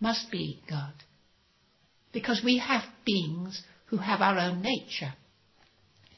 must 0.00 0.30
be 0.30 0.62
God. 0.68 0.92
Because 2.12 2.42
we 2.44 2.58
have 2.58 2.82
beings 3.04 3.62
who 3.86 3.98
have 3.98 4.20
our 4.20 4.38
own 4.38 4.62
nature. 4.62 5.14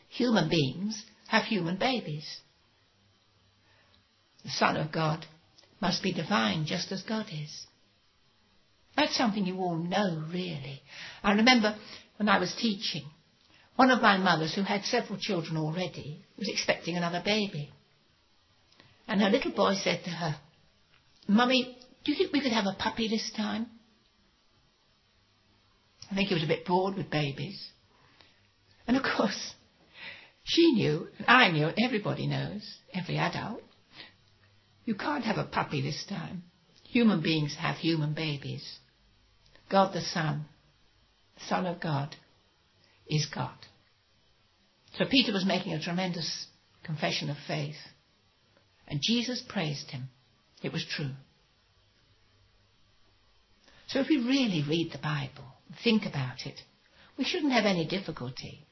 Human 0.09 0.49
beings 0.49 1.05
have 1.29 1.45
human 1.45 1.77
babies. 1.77 2.41
The 4.45 4.51
Son 4.51 4.77
of 4.77 4.93
God 4.93 5.27
must 5.81 6.03
be 6.03 6.13
divine 6.13 6.65
just 6.67 6.93
as 6.93 7.03
God 7.03 7.27
is. 7.33 7.67
That's 8.97 9.17
something 9.17 9.47
you 9.47 9.57
all 9.59 9.77
know, 9.77 10.25
really. 10.33 10.83
I 11.23 11.33
remember 11.33 11.77
when 12.17 12.29
I 12.29 12.39
was 12.39 12.55
teaching, 12.55 13.05
one 13.77 13.91
of 13.91 14.03
my 14.03 14.19
mothers, 14.19 14.55
who 14.55 14.63
had 14.63 14.85
several 14.85 15.19
children 15.19 15.57
already, 15.57 16.25
was 16.37 16.49
expecting 16.49 16.97
another 16.97 17.23
baby. 17.25 17.71
And 19.09 19.21
her 19.23 19.31
little 19.31 19.53
boy 19.53 19.75
said 19.75 20.05
to 20.05 20.11
her, 20.11 20.37
Mummy, 21.31 21.79
do 22.05 22.11
you 22.11 22.19
think 22.19 22.33
we 22.33 22.41
could 22.41 22.51
have 22.51 22.67
a 22.67 22.77
puppy 22.77 23.09
this 23.09 23.31
time? 23.37 23.69
I 26.11 26.17
think 26.17 26.27
he 26.27 26.35
was 26.35 26.43
a 26.43 26.49
bit 26.49 26.67
bored 26.67 26.97
with 26.97 27.09
babies. 27.09 27.71
And 28.89 28.97
of 28.97 29.05
course, 29.05 29.55
she 30.43 30.73
knew, 30.73 31.07
and 31.19 31.27
I 31.29 31.53
knew, 31.53 31.69
and 31.69 31.79
everybody 31.81 32.27
knows, 32.27 32.69
every 32.93 33.17
adult, 33.17 33.63
you 34.85 34.97
can't 34.97 35.23
have 35.23 35.39
a 35.39 35.45
puppy 35.45 35.81
this 35.81 36.05
time. 36.09 36.43
Human 36.89 37.23
beings 37.23 37.55
have 37.57 37.77
human 37.77 38.13
babies. 38.13 38.69
God 39.71 39.95
the 39.95 40.01
Son, 40.01 40.47
Son 41.47 41.65
of 41.65 41.81
God, 41.81 42.17
is 43.07 43.27
God. 43.33 43.55
So 44.95 45.05
Peter 45.09 45.33
was 45.33 45.47
making 45.47 45.75
a 45.75 45.81
tremendous 45.81 46.49
confession 46.83 47.31
of 47.31 47.37
faith. 47.47 47.79
And 48.89 48.99
Jesus 49.01 49.45
praised 49.49 49.93
him. 49.93 50.09
It 50.63 50.73
was 50.73 50.85
true. 50.85 51.11
So 53.89 54.01
if 54.01 54.09
we 54.09 54.19
really 54.19 54.65
read 54.69 54.93
the 54.93 54.99
Bible, 54.99 55.55
think 55.83 56.07
about 56.07 56.47
it, 56.47 56.61
we 57.19 57.25
shouldn't 57.25 57.53
have 57.53 57.65
any 57.65 57.87
difficulty 57.87 58.67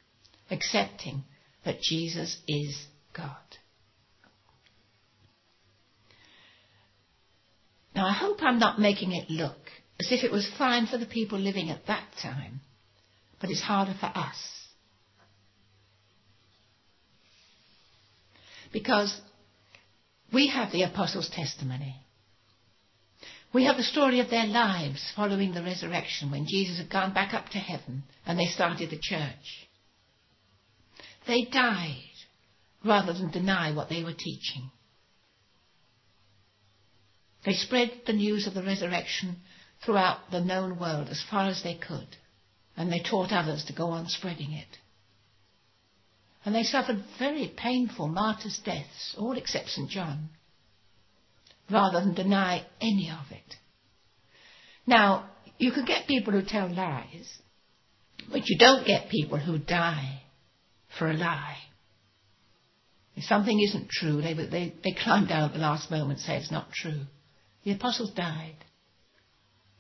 accepting 0.51 1.25
that 1.65 1.81
Jesus 1.83 2.39
is 2.47 2.87
God. 3.15 3.35
Now 7.95 8.07
I 8.07 8.13
hope 8.13 8.39
I'm 8.43 8.59
not 8.59 8.79
making 8.79 9.13
it 9.13 9.29
look 9.29 9.59
as 10.01 10.13
if 10.13 10.23
it 10.23 10.31
was 10.31 10.49
fine 10.57 10.87
for 10.87 10.99
the 10.99 11.07
people 11.07 11.39
living 11.39 11.71
at 11.71 11.87
that 11.87 12.05
time, 12.23 12.61
but 13.41 13.51
it's 13.51 13.61
harder 13.61 13.95
for 13.99 14.07
us. 14.07 14.37
Because 18.73 19.21
we 20.33 20.49
have 20.49 20.73
the 20.73 20.83
apostles' 20.83 21.31
testimony. 21.31 21.97
We 23.53 23.65
have 23.65 23.77
the 23.77 23.83
story 23.83 24.21
of 24.21 24.29
their 24.29 24.47
lives 24.47 25.13
following 25.17 25.55
the 25.55 25.63
resurrection 25.63 26.31
when 26.31 26.47
Jesus 26.47 26.79
had 26.79 26.91
gone 26.91 27.15
back 27.15 27.33
up 27.33 27.49
to 27.51 27.59
heaven 27.59 28.03
and 28.27 28.39
they 28.39 28.47
started 28.47 28.91
the 28.91 28.99
church. 29.01 29.69
They 31.27 31.45
died 31.45 32.03
rather 32.85 33.13
than 33.13 33.31
deny 33.31 33.73
what 33.73 33.89
they 33.89 34.05
were 34.05 34.13
teaching. 34.13 34.71
They 37.45 37.55
spread 37.55 38.03
the 38.07 38.13
news 38.13 38.47
of 38.47 38.55
the 38.55 38.63
resurrection 38.63 39.37
throughout 39.85 40.31
the 40.31 40.41
known 40.41 40.79
world 40.79 41.09
as 41.09 41.23
far 41.31 41.49
as 41.49 41.63
they 41.63 41.75
could, 41.75 42.17
and 42.77 42.93
they 42.93 43.01
taught 43.01 43.33
others 43.33 43.65
to 43.65 43.73
go 43.73 43.89
on 43.89 44.09
spreading 44.09 44.53
it. 44.53 44.69
And 46.49 46.55
they 46.55 46.63
suffered 46.63 47.05
very 47.19 47.53
painful 47.55 48.09
martyrs' 48.09 48.59
deaths, 48.65 49.15
all 49.19 49.37
except 49.37 49.69
St. 49.69 49.91
John, 49.91 50.31
rather 51.71 52.01
than 52.01 52.15
deny 52.15 52.65
any 52.81 53.11
of 53.11 53.31
it. 53.31 53.57
Now, 54.87 55.29
you 55.59 55.73
can 55.73 55.85
get 55.85 56.07
people 56.07 56.33
who 56.33 56.41
tell 56.41 56.75
lies, 56.75 57.29
but 58.31 58.49
you 58.49 58.57
don't 58.57 58.87
get 58.87 59.11
people 59.11 59.37
who 59.37 59.59
die 59.59 60.23
for 60.99 61.11
a 61.11 61.13
lie. 61.13 61.59
If 63.15 63.25
something 63.25 63.61
isn't 63.61 63.91
true, 63.91 64.23
they, 64.23 64.33
they, 64.33 64.73
they 64.83 64.97
climb 65.05 65.27
down 65.27 65.51
at 65.51 65.53
the 65.53 65.59
last 65.59 65.91
moment 65.91 66.21
and 66.21 66.27
say 66.27 66.39
it's 66.39 66.51
not 66.51 66.73
true. 66.73 67.03
The 67.65 67.73
apostles 67.73 68.13
died 68.15 68.57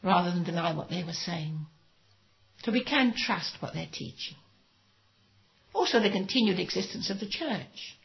rather 0.03 0.33
than 0.33 0.45
deny 0.45 0.75
what 0.75 0.91
they 0.91 1.03
were 1.03 1.15
saying. 1.15 1.65
So 2.63 2.73
we 2.73 2.85
can 2.85 3.15
trust 3.17 3.57
what 3.61 3.73
they're 3.73 3.89
teaching. 3.91 4.37
Also, 5.75 6.01
the 6.01 6.11
continued 6.11 6.59
existence 6.59 7.11
of 7.11 7.21
the 7.21 7.29
church, 7.29 7.99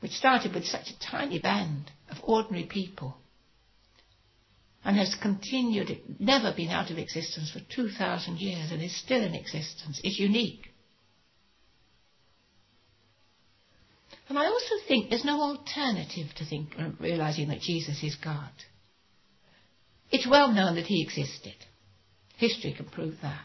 which 0.00 0.12
started 0.12 0.54
with 0.54 0.66
such 0.66 0.88
a 0.90 0.98
tiny 0.98 1.38
band 1.38 1.90
of 2.10 2.18
ordinary 2.22 2.66
people 2.66 3.16
and 4.84 4.96
has 4.96 5.16
continued, 5.20 6.00
never 6.20 6.52
been 6.54 6.68
out 6.68 6.92
of 6.92 6.98
existence 6.98 7.50
for 7.50 7.60
2,000 7.74 8.38
years 8.38 8.70
and 8.70 8.80
is 8.80 8.96
still 8.96 9.20
in 9.20 9.34
existence, 9.34 10.00
is 10.04 10.18
unique. 10.18 10.68
And 14.28 14.38
I 14.38 14.46
also 14.46 14.74
think 14.86 15.10
there's 15.10 15.24
no 15.24 15.40
alternative 15.40 16.28
to 16.36 16.44
think, 16.44 16.74
realizing 17.00 17.48
that 17.48 17.60
Jesus 17.60 18.00
is 18.02 18.14
God. 18.16 18.50
It's 20.10 20.26
well 20.26 20.52
known 20.52 20.76
that 20.76 20.86
he 20.86 21.02
existed. 21.02 21.54
History 22.36 22.72
can 22.72 22.86
prove 22.86 23.16
that. 23.22 23.44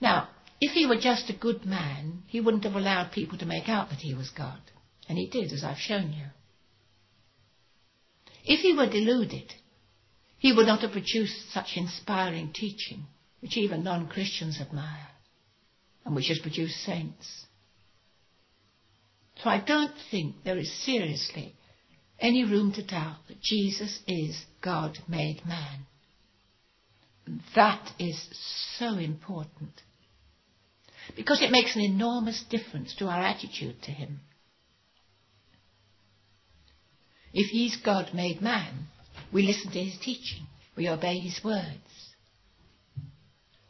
Now, 0.00 0.28
if 0.60 0.72
he 0.72 0.86
were 0.86 0.98
just 1.00 1.28
a 1.30 1.34
good 1.34 1.64
man, 1.64 2.22
he 2.26 2.40
wouldn't 2.40 2.64
have 2.64 2.74
allowed 2.74 3.12
people 3.12 3.38
to 3.38 3.46
make 3.46 3.68
out 3.68 3.90
that 3.90 3.98
he 3.98 4.14
was 4.14 4.30
God. 4.30 4.60
And 5.08 5.18
he 5.18 5.28
did, 5.28 5.52
as 5.52 5.62
I've 5.62 5.78
shown 5.78 6.12
you. 6.12 6.26
If 8.44 8.60
he 8.60 8.74
were 8.74 8.88
deluded, 8.88 9.52
he 10.38 10.52
would 10.52 10.66
not 10.66 10.80
have 10.80 10.92
produced 10.92 11.52
such 11.52 11.76
inspiring 11.76 12.52
teaching, 12.54 13.04
which 13.40 13.56
even 13.56 13.84
non-Christians 13.84 14.58
admire, 14.60 15.08
and 16.04 16.14
which 16.14 16.28
has 16.28 16.38
produced 16.38 16.82
saints. 16.84 17.46
So 19.42 19.50
I 19.50 19.60
don't 19.60 19.94
think 20.10 20.36
there 20.44 20.58
is 20.58 20.84
seriously 20.84 21.54
any 22.18 22.44
room 22.44 22.72
to 22.72 22.82
doubt 22.82 23.18
that 23.28 23.42
Jesus 23.42 24.00
is 24.06 24.46
God 24.62 24.98
made 25.06 25.42
man. 25.46 25.86
That 27.54 27.90
is 27.98 28.28
so 28.78 28.96
important 28.96 29.82
because 31.14 31.42
it 31.42 31.50
makes 31.50 31.76
an 31.76 31.82
enormous 31.82 32.42
difference 32.50 32.94
to 32.96 33.06
our 33.06 33.22
attitude 33.22 33.82
to 33.82 33.90
him. 33.90 34.20
If 37.32 37.50
he's 37.50 37.76
God 37.76 38.14
made 38.14 38.40
man, 38.40 38.86
we 39.32 39.42
listen 39.42 39.70
to 39.72 39.82
his 39.82 39.98
teaching, 39.98 40.46
we 40.76 40.88
obey 40.88 41.18
his 41.18 41.38
words. 41.44 42.14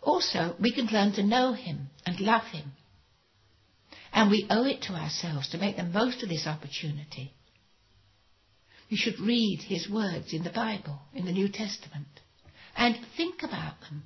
Also, 0.00 0.54
we 0.60 0.72
can 0.72 0.86
learn 0.86 1.12
to 1.14 1.22
know 1.22 1.52
him 1.52 1.88
and 2.06 2.20
love 2.20 2.44
him. 2.44 2.72
And 4.12 4.30
we 4.30 4.46
owe 4.48 4.64
it 4.64 4.82
to 4.82 4.92
ourselves 4.92 5.48
to 5.50 5.58
make 5.58 5.76
the 5.76 5.82
most 5.82 6.22
of 6.22 6.28
this 6.28 6.46
opportunity. 6.46 7.32
We 8.90 8.96
should 8.96 9.18
read 9.18 9.62
his 9.66 9.90
words 9.90 10.32
in 10.32 10.44
the 10.44 10.50
Bible, 10.50 11.00
in 11.12 11.26
the 11.26 11.32
New 11.32 11.48
Testament, 11.48 12.06
and 12.76 12.96
think 13.16 13.42
about 13.42 13.80
them, 13.80 14.04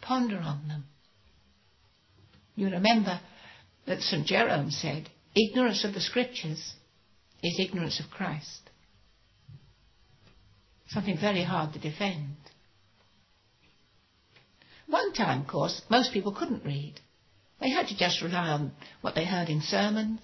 ponder 0.00 0.38
on 0.38 0.66
them. 0.66 0.84
You 2.60 2.68
remember 2.68 3.18
that 3.86 4.02
St. 4.02 4.26
Jerome 4.26 4.70
said, 4.70 5.08
ignorance 5.34 5.82
of 5.82 5.94
the 5.94 6.00
scriptures 6.00 6.74
is 7.42 7.58
ignorance 7.58 7.98
of 8.00 8.10
Christ. 8.10 8.68
Something 10.88 11.16
very 11.18 11.42
hard 11.42 11.72
to 11.72 11.78
defend. 11.78 12.36
One 14.86 15.14
time, 15.14 15.40
of 15.40 15.46
course, 15.46 15.80
most 15.88 16.12
people 16.12 16.34
couldn't 16.34 16.62
read. 16.62 17.00
They 17.62 17.70
had 17.70 17.86
to 17.88 17.96
just 17.96 18.20
rely 18.20 18.48
on 18.50 18.72
what 19.00 19.14
they 19.14 19.24
heard 19.24 19.48
in 19.48 19.62
sermons, 19.62 20.20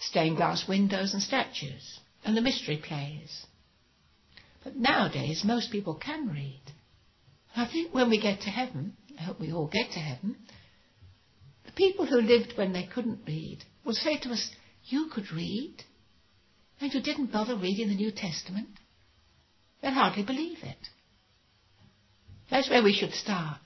stained 0.00 0.38
glass 0.38 0.66
windows 0.66 1.12
and 1.12 1.22
statues, 1.22 2.00
and 2.24 2.34
the 2.34 2.40
mystery 2.40 2.78
plays. 2.82 3.44
But 4.64 4.76
nowadays, 4.76 5.42
most 5.44 5.70
people 5.70 5.94
can 5.94 6.30
read. 6.30 6.62
I 7.54 7.66
think 7.70 7.92
when 7.92 8.08
we 8.08 8.18
get 8.18 8.40
to 8.40 8.50
heaven, 8.50 8.96
I 9.20 9.24
hope 9.24 9.38
we 9.38 9.52
all 9.52 9.68
get 9.68 9.90
to 9.90 9.98
heaven, 9.98 10.36
the 11.66 11.72
people 11.72 12.06
who 12.06 12.20
lived 12.20 12.54
when 12.56 12.72
they 12.72 12.86
couldn't 12.86 13.26
read 13.26 13.64
will 13.84 13.94
say 13.94 14.18
to 14.18 14.30
us, 14.30 14.50
You 14.84 15.10
could 15.12 15.30
read, 15.32 15.76
and 16.80 16.92
you 16.92 17.00
didn't 17.02 17.32
bother 17.32 17.56
reading 17.56 17.88
the 17.88 17.94
New 17.94 18.12
Testament. 18.12 18.68
They'll 19.82 19.92
hardly 19.92 20.24
believe 20.24 20.58
it. 20.62 20.88
That's 22.50 22.70
where 22.70 22.82
we 22.82 22.92
should 22.92 23.12
start. 23.12 23.60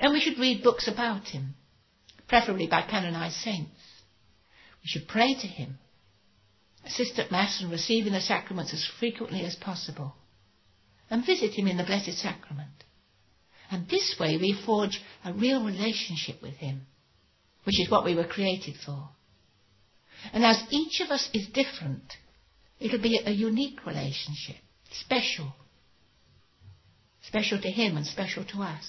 And 0.00 0.12
we 0.12 0.20
should 0.20 0.38
read 0.38 0.62
books 0.64 0.88
about 0.88 1.28
him, 1.28 1.54
preferably 2.28 2.66
by 2.66 2.82
canonized 2.82 3.36
saints. 3.36 3.80
We 4.82 4.88
should 4.88 5.08
pray 5.08 5.34
to 5.34 5.46
him, 5.46 5.78
assist 6.84 7.18
at 7.18 7.30
Mass 7.30 7.60
and 7.60 7.70
receiving 7.70 8.12
the 8.12 8.20
sacraments 8.20 8.72
as 8.72 8.86
frequently 8.98 9.42
as 9.44 9.54
possible, 9.54 10.14
and 11.10 11.24
visit 11.24 11.52
him 11.52 11.66
in 11.68 11.76
the 11.76 11.84
Blessed 11.84 12.18
Sacrament. 12.18 12.84
And 13.70 13.88
this 13.88 14.16
way 14.18 14.36
we 14.36 14.52
forge 14.66 15.00
a 15.24 15.32
real 15.32 15.64
relationship 15.64 16.42
with 16.42 16.54
him, 16.54 16.86
which 17.64 17.80
is 17.80 17.90
what 17.90 18.04
we 18.04 18.14
were 18.14 18.26
created 18.26 18.76
for. 18.84 19.08
And 20.32 20.44
as 20.44 20.62
each 20.70 21.00
of 21.00 21.10
us 21.10 21.28
is 21.34 21.46
different, 21.48 22.12
it'll 22.80 23.02
be 23.02 23.20
a 23.24 23.30
unique 23.30 23.84
relationship, 23.86 24.56
special. 24.90 25.52
Special 27.22 27.60
to 27.60 27.70
him 27.70 27.96
and 27.96 28.06
special 28.06 28.44
to 28.44 28.62
us. 28.62 28.84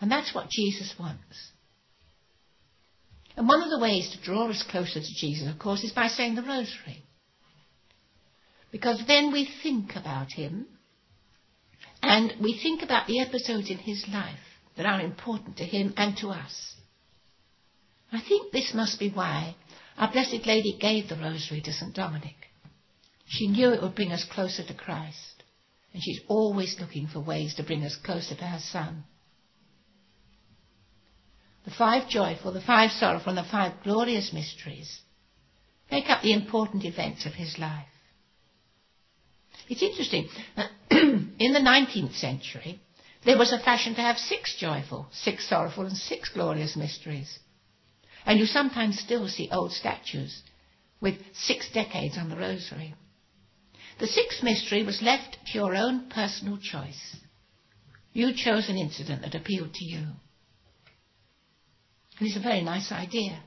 And 0.00 0.10
that's 0.10 0.34
what 0.34 0.50
Jesus 0.50 0.94
wants. 0.98 1.52
And 3.36 3.48
one 3.48 3.62
of 3.62 3.70
the 3.70 3.78
ways 3.78 4.10
to 4.10 4.22
draw 4.22 4.48
us 4.48 4.64
closer 4.68 5.00
to 5.00 5.14
Jesus, 5.16 5.48
of 5.48 5.58
course, 5.58 5.82
is 5.84 5.92
by 5.92 6.08
saying 6.08 6.34
the 6.34 6.42
Rosary. 6.42 7.02
Because 8.70 9.02
then 9.06 9.32
we 9.32 9.48
think 9.62 9.96
about 9.96 10.32
him 10.32 10.66
and 12.02 12.32
we 12.40 12.58
think 12.60 12.82
about 12.82 13.06
the 13.06 13.20
episodes 13.20 13.70
in 13.70 13.78
his 13.78 14.04
life 14.12 14.38
that 14.76 14.86
are 14.86 15.00
important 15.00 15.58
to 15.58 15.64
him 15.64 15.94
and 15.96 16.16
to 16.18 16.28
us. 16.28 16.74
I 18.12 18.20
think 18.20 18.52
this 18.52 18.74
must 18.74 18.98
be 18.98 19.08
why 19.08 19.56
our 19.96 20.12
Blessed 20.12 20.46
Lady 20.46 20.76
gave 20.78 21.08
the 21.08 21.16
Rosary 21.16 21.62
to 21.62 21.72
St. 21.72 21.94
Dominic. 21.94 22.36
She 23.26 23.48
knew 23.48 23.70
it 23.70 23.82
would 23.82 23.94
bring 23.94 24.12
us 24.12 24.24
closer 24.24 24.62
to 24.62 24.74
Christ, 24.74 25.42
and 25.94 26.02
she's 26.02 26.20
always 26.28 26.78
looking 26.78 27.06
for 27.06 27.20
ways 27.20 27.54
to 27.54 27.62
bring 27.62 27.82
us 27.84 27.96
closer 27.96 28.34
to 28.34 28.44
her 28.44 28.58
Son. 28.58 29.04
The 31.64 31.70
five 31.70 32.08
joyful, 32.08 32.52
the 32.52 32.60
five 32.60 32.90
sorrowful, 32.90 33.30
and 33.30 33.38
the 33.38 33.50
five 33.50 33.82
glorious 33.82 34.32
mysteries 34.32 35.00
make 35.90 36.10
up 36.10 36.22
the 36.22 36.32
important 36.32 36.84
events 36.84 37.24
of 37.24 37.32
his 37.32 37.58
life. 37.58 37.86
It's 39.68 39.82
interesting. 39.82 40.28
That 40.56 40.70
in 40.90 41.52
the 41.52 41.60
19th 41.60 42.14
century, 42.16 42.80
there 43.24 43.38
was 43.38 43.52
a 43.52 43.58
fashion 43.58 43.94
to 43.94 44.00
have 44.00 44.18
six 44.18 44.56
joyful, 44.58 45.06
six 45.12 45.48
sorrowful, 45.48 45.86
and 45.86 45.96
six 45.96 46.28
glorious 46.28 46.76
mysteries. 46.76 47.38
And 48.24 48.38
you 48.38 48.46
sometimes 48.46 48.98
still 48.98 49.28
see 49.28 49.48
old 49.50 49.72
statues 49.72 50.42
with 51.00 51.16
six 51.34 51.68
decades 51.72 52.16
on 52.16 52.28
the 52.28 52.36
rosary. 52.36 52.94
The 53.98 54.06
sixth 54.06 54.42
mystery 54.42 54.84
was 54.84 55.02
left 55.02 55.36
to 55.46 55.58
your 55.58 55.74
own 55.74 56.08
personal 56.08 56.58
choice. 56.58 57.16
You 58.12 58.32
chose 58.34 58.68
an 58.68 58.76
incident 58.76 59.22
that 59.22 59.34
appealed 59.34 59.74
to 59.74 59.84
you. 59.84 60.06
And 62.18 62.28
it's 62.28 62.36
a 62.36 62.40
very 62.40 62.62
nice 62.62 62.92
idea. 62.92 63.42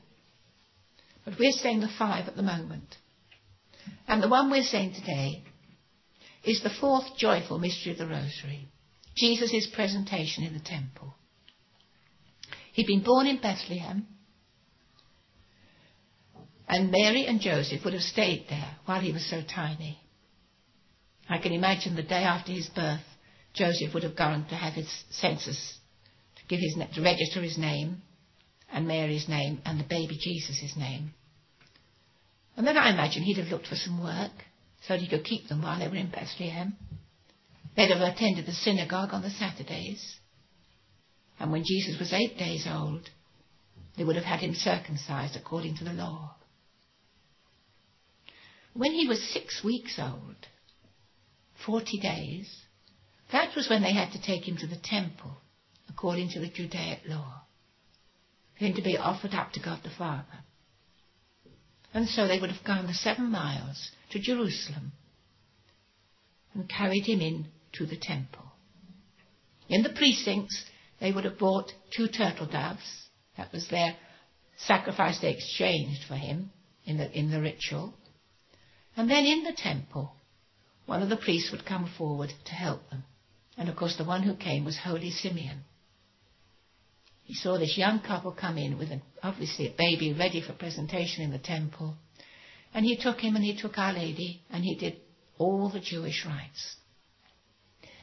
But 1.24 1.38
we're 1.38 1.52
saying 1.52 1.80
the 1.80 1.88
five 1.98 2.28
at 2.28 2.36
the 2.36 2.42
moment. 2.42 2.96
And 4.06 4.22
the 4.22 4.28
one 4.28 4.50
we're 4.50 4.62
saying 4.62 4.94
today 4.94 5.42
is 6.44 6.62
the 6.62 6.70
fourth 6.80 7.16
joyful 7.16 7.58
mystery 7.58 7.92
of 7.92 7.98
the 7.98 8.06
Rosary 8.06 8.68
Jesus' 9.16 9.66
presentation 9.74 10.44
in 10.44 10.52
the 10.52 10.60
temple. 10.60 11.14
He'd 12.72 12.86
been 12.86 13.02
born 13.02 13.26
in 13.26 13.40
Bethlehem, 13.40 14.06
and 16.68 16.90
Mary 16.90 17.26
and 17.26 17.40
Joseph 17.40 17.84
would 17.84 17.94
have 17.94 18.02
stayed 18.02 18.46
there 18.48 18.76
while 18.84 19.00
he 19.00 19.12
was 19.12 19.28
so 19.28 19.42
tiny. 19.42 19.98
I 21.28 21.38
can 21.38 21.52
imagine 21.52 21.96
the 21.96 22.02
day 22.02 22.22
after 22.22 22.52
his 22.52 22.68
birth, 22.68 23.00
Joseph 23.54 23.94
would 23.94 24.02
have 24.02 24.16
gone 24.16 24.46
to 24.48 24.54
have 24.54 24.74
his 24.74 24.88
census, 25.10 25.78
to 26.36 26.42
give 26.48 26.60
his, 26.60 26.74
to 26.94 27.02
register 27.02 27.40
his 27.40 27.58
name, 27.58 28.02
and 28.70 28.86
Mary's 28.86 29.28
name, 29.28 29.60
and 29.64 29.78
the 29.78 29.84
baby 29.84 30.18
Jesus' 30.20 30.76
name. 30.76 31.12
And 32.56 32.66
then 32.66 32.76
I 32.76 32.92
imagine 32.92 33.22
he'd 33.22 33.38
have 33.38 33.48
looked 33.48 33.66
for 33.66 33.76
some 33.76 34.02
work 34.02 34.32
so 34.86 34.94
that 34.94 35.00
he 35.00 35.08
could 35.08 35.24
keep 35.24 35.48
them 35.48 35.62
while 35.62 35.78
they 35.78 35.88
were 35.88 35.96
in 35.96 36.10
Bethlehem. 36.10 36.76
They'd 37.76 37.90
have 37.90 38.00
attended 38.00 38.46
the 38.46 38.52
synagogue 38.52 39.10
on 39.12 39.22
the 39.22 39.30
Saturdays. 39.30 40.16
And 41.38 41.52
when 41.52 41.64
Jesus 41.64 41.98
was 41.98 42.12
eight 42.12 42.38
days 42.38 42.66
old, 42.70 43.10
they 43.96 44.04
would 44.04 44.16
have 44.16 44.24
had 44.24 44.40
him 44.40 44.54
circumcised 44.54 45.36
according 45.36 45.76
to 45.76 45.84
the 45.84 45.92
law. 45.92 46.34
When 48.76 48.92
he 48.92 49.08
was 49.08 49.32
six 49.32 49.64
weeks 49.64 49.98
old, 49.98 50.36
forty 51.64 51.98
days, 51.98 52.62
that 53.32 53.56
was 53.56 53.70
when 53.70 53.82
they 53.82 53.94
had 53.94 54.12
to 54.12 54.20
take 54.20 54.46
him 54.46 54.58
to 54.58 54.66
the 54.66 54.76
temple, 54.76 55.38
according 55.88 56.28
to 56.30 56.40
the 56.40 56.48
Judaic 56.48 57.00
law, 57.06 57.42
for 58.58 58.66
him 58.66 58.74
to 58.74 58.82
be 58.82 58.98
offered 58.98 59.32
up 59.32 59.52
to 59.52 59.60
God 59.60 59.80
the 59.82 59.90
Father. 59.90 60.44
And 61.94 62.06
so 62.06 62.28
they 62.28 62.38
would 62.38 62.50
have 62.50 62.64
gone 62.66 62.86
the 62.86 62.92
seven 62.92 63.30
miles 63.30 63.90
to 64.10 64.18
Jerusalem 64.18 64.92
and 66.52 66.68
carried 66.68 67.06
him 67.06 67.22
in 67.22 67.46
to 67.78 67.86
the 67.86 67.96
temple. 67.96 68.52
In 69.70 69.82
the 69.82 69.94
precincts, 69.94 70.64
they 71.00 71.12
would 71.12 71.24
have 71.24 71.38
bought 71.38 71.72
two 71.96 72.08
turtle 72.08 72.46
doves. 72.46 73.08
That 73.38 73.52
was 73.52 73.68
their 73.68 73.96
sacrifice 74.58 75.18
they 75.20 75.32
exchanged 75.32 76.04
for 76.06 76.16
him 76.16 76.50
in 76.84 76.98
the, 76.98 77.10
in 77.10 77.30
the 77.30 77.40
ritual. 77.40 77.94
And 78.96 79.10
then 79.10 79.24
in 79.26 79.44
the 79.44 79.52
temple, 79.52 80.12
one 80.86 81.02
of 81.02 81.08
the 81.08 81.16
priests 81.16 81.52
would 81.52 81.66
come 81.66 81.90
forward 81.98 82.32
to 82.46 82.52
help 82.52 82.88
them. 82.90 83.04
And 83.58 83.68
of 83.68 83.76
course, 83.76 83.96
the 83.96 84.04
one 84.04 84.22
who 84.22 84.34
came 84.34 84.64
was 84.64 84.78
Holy 84.78 85.10
Simeon. 85.10 85.64
He 87.24 87.34
saw 87.34 87.58
this 87.58 87.76
young 87.76 88.00
couple 88.00 88.32
come 88.32 88.56
in 88.56 88.78
with 88.78 88.90
an, 88.90 89.02
obviously 89.22 89.66
a 89.66 89.76
baby 89.76 90.12
ready 90.12 90.40
for 90.40 90.52
presentation 90.52 91.24
in 91.24 91.32
the 91.32 91.38
temple. 91.38 91.96
And 92.72 92.84
he 92.84 92.96
took 92.96 93.18
him 93.18 93.34
and 93.36 93.44
he 93.44 93.60
took 93.60 93.76
Our 93.78 93.92
Lady 93.92 94.42
and 94.50 94.62
he 94.62 94.76
did 94.76 94.96
all 95.38 95.68
the 95.68 95.80
Jewish 95.80 96.24
rites. 96.24 96.76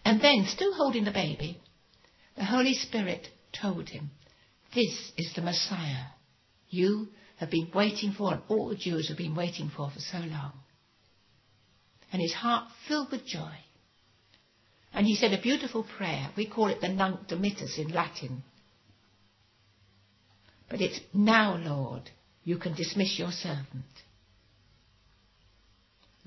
And 0.05 0.21
then, 0.21 0.45
still 0.47 0.73
holding 0.73 1.05
the 1.05 1.11
baby, 1.11 1.61
the 2.35 2.43
Holy 2.43 2.73
Spirit 2.73 3.27
told 3.59 3.89
him, 3.89 4.11
This 4.75 5.11
is 5.17 5.31
the 5.33 5.41
Messiah 5.41 6.07
you 6.69 7.07
have 7.37 7.49
been 7.49 7.71
waiting 7.73 8.13
for 8.17 8.33
and 8.33 8.41
all 8.49 8.69
the 8.69 8.75
Jews 8.75 9.07
have 9.07 9.17
been 9.17 9.35
waiting 9.35 9.71
for 9.75 9.89
for 9.89 9.99
so 9.99 10.17
long. 10.17 10.53
And 12.13 12.21
his 12.21 12.33
heart 12.33 12.69
filled 12.87 13.11
with 13.11 13.25
joy. 13.25 13.55
And 14.93 15.07
he 15.07 15.15
said 15.15 15.33
a 15.33 15.41
beautiful 15.41 15.83
prayer. 15.97 16.29
We 16.37 16.47
call 16.47 16.67
it 16.67 16.79
the 16.79 16.87
Nunc 16.87 17.27
Dimittis 17.27 17.79
in 17.79 17.89
Latin. 17.89 18.43
But 20.69 20.79
it's 20.79 20.99
now, 21.11 21.57
Lord, 21.57 22.11
you 22.43 22.57
can 22.59 22.75
dismiss 22.75 23.17
your 23.17 23.31
servant. 23.31 23.83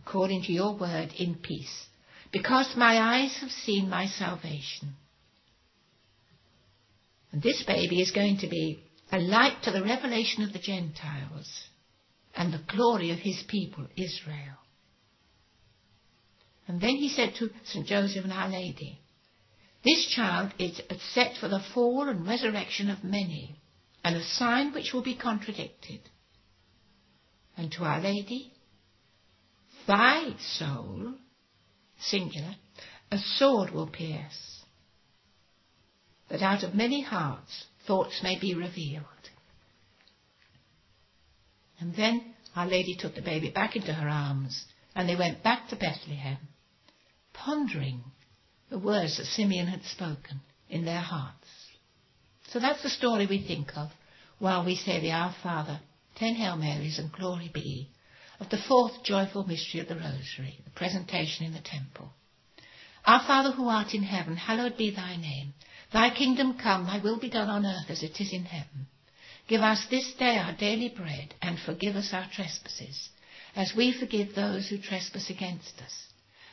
According 0.04 0.42
to 0.42 0.52
your 0.52 0.76
word 0.76 1.12
in 1.16 1.36
peace, 1.36 1.86
because 2.32 2.74
my 2.76 2.98
eyes 2.98 3.38
have 3.40 3.50
seen 3.50 3.88
my 3.88 4.06
salvation. 4.06 4.94
And 7.30 7.42
this 7.42 7.62
baby 7.64 8.00
is 8.00 8.10
going 8.10 8.38
to 8.38 8.48
be 8.48 8.82
a 9.12 9.18
light 9.18 9.62
to 9.62 9.70
the 9.70 9.82
revelation 9.82 10.42
of 10.42 10.52
the 10.52 10.58
Gentiles 10.58 11.68
and 12.34 12.52
the 12.52 12.62
glory 12.68 13.12
of 13.12 13.18
his 13.18 13.44
people, 13.46 13.86
Israel. 13.96 14.58
And 16.68 16.80
then 16.80 16.96
he 16.96 17.08
said 17.08 17.34
to 17.38 17.50
St. 17.64 17.86
Joseph 17.86 18.24
and 18.24 18.32
Our 18.32 18.48
Lady, 18.48 19.00
This 19.84 20.06
child 20.06 20.52
is 20.58 20.80
set 21.14 21.36
for 21.36 21.48
the 21.48 21.62
fall 21.72 22.08
and 22.08 22.26
resurrection 22.26 22.90
of 22.90 23.04
many, 23.04 23.56
and 24.02 24.16
a 24.16 24.24
sign 24.24 24.72
which 24.72 24.92
will 24.92 25.02
be 25.02 25.16
contradicted. 25.16 26.00
And 27.56 27.70
to 27.72 27.84
Our 27.84 28.00
Lady, 28.00 28.52
Thy 29.86 30.34
soul, 30.58 31.14
singular, 32.00 32.56
a 33.12 33.18
sword 33.18 33.70
will 33.70 33.86
pierce, 33.86 34.64
that 36.28 36.42
out 36.42 36.64
of 36.64 36.74
many 36.74 37.02
hearts 37.02 37.66
thoughts 37.86 38.20
may 38.24 38.36
be 38.40 38.54
revealed. 38.54 39.04
And 41.78 41.94
then 41.94 42.34
Our 42.56 42.66
Lady 42.66 42.96
took 42.98 43.14
the 43.14 43.22
baby 43.22 43.50
back 43.50 43.76
into 43.76 43.92
her 43.92 44.08
arms, 44.08 44.64
and 44.96 45.08
they 45.08 45.14
went 45.14 45.44
back 45.44 45.68
to 45.68 45.76
Bethlehem 45.76 46.38
pondering 47.36 48.02
the 48.70 48.78
words 48.78 49.18
that 49.18 49.26
Simeon 49.26 49.66
had 49.66 49.84
spoken 49.84 50.40
in 50.68 50.84
their 50.84 51.00
hearts. 51.00 51.46
So 52.48 52.58
that's 52.58 52.82
the 52.82 52.90
story 52.90 53.26
we 53.26 53.46
think 53.46 53.76
of 53.76 53.90
while 54.38 54.64
we 54.64 54.74
say 54.74 55.00
the 55.00 55.12
Our 55.12 55.34
Father, 55.42 55.80
Ten 56.16 56.34
Hail 56.34 56.56
Marys 56.56 56.98
and 56.98 57.12
Glory 57.12 57.50
Be, 57.52 57.88
of 58.40 58.48
the 58.50 58.58
fourth 58.68 59.04
joyful 59.04 59.44
mystery 59.44 59.80
of 59.80 59.88
the 59.88 59.94
Rosary, 59.94 60.58
the 60.64 60.70
presentation 60.74 61.46
in 61.46 61.52
the 61.52 61.60
temple. 61.60 62.10
Our 63.04 63.20
Father 63.26 63.52
who 63.52 63.68
art 63.68 63.94
in 63.94 64.02
heaven, 64.02 64.36
hallowed 64.36 64.76
be 64.76 64.90
thy 64.90 65.16
name. 65.16 65.54
Thy 65.92 66.10
kingdom 66.10 66.58
come, 66.58 66.84
thy 66.84 66.98
will 66.98 67.18
be 67.18 67.30
done 67.30 67.48
on 67.48 67.64
earth 67.64 67.88
as 67.88 68.02
it 68.02 68.20
is 68.20 68.32
in 68.32 68.44
heaven. 68.44 68.88
Give 69.48 69.60
us 69.60 69.86
this 69.88 70.12
day 70.14 70.36
our 70.38 70.56
daily 70.56 70.88
bread, 70.88 71.34
and 71.40 71.58
forgive 71.58 71.94
us 71.94 72.10
our 72.12 72.28
trespasses, 72.32 73.08
as 73.54 73.72
we 73.76 73.92
forgive 73.92 74.34
those 74.34 74.68
who 74.68 74.78
trespass 74.78 75.30
against 75.30 75.80
us 75.80 76.06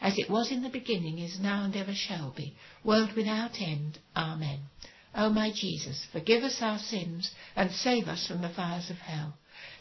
as 0.00 0.18
it 0.18 0.30
was 0.30 0.50
in 0.50 0.62
the 0.62 0.68
beginning, 0.68 1.18
is 1.18 1.38
now, 1.40 1.64
and 1.64 1.76
ever 1.76 1.94
shall 1.94 2.32
be, 2.36 2.56
world 2.84 3.12
without 3.16 3.60
end. 3.60 3.98
Amen. 4.16 4.60
O 5.14 5.30
my 5.30 5.50
Jesus, 5.52 6.06
forgive 6.12 6.42
us 6.42 6.58
our 6.60 6.78
sins 6.78 7.30
and 7.54 7.70
save 7.70 8.08
us 8.08 8.26
from 8.26 8.42
the 8.42 8.48
fires 8.48 8.90
of 8.90 8.96
hell. 8.96 9.34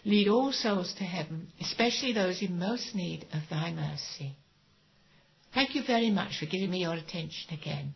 Lead 0.06 0.28
all 0.28 0.52
souls 0.52 0.94
to 0.94 1.04
heaven, 1.04 1.48
especially 1.60 2.14
those 2.14 2.42
in 2.42 2.60
most 2.60 2.94
need 2.94 3.26
of 3.34 3.42
thy 3.50 3.72
mercy. 3.72 4.36
Thank 5.54 5.76
you 5.76 5.84
very 5.86 6.10
much 6.10 6.40
for 6.40 6.46
giving 6.46 6.70
me 6.70 6.82
your 6.82 6.94
attention 6.94 7.54
again. 7.54 7.94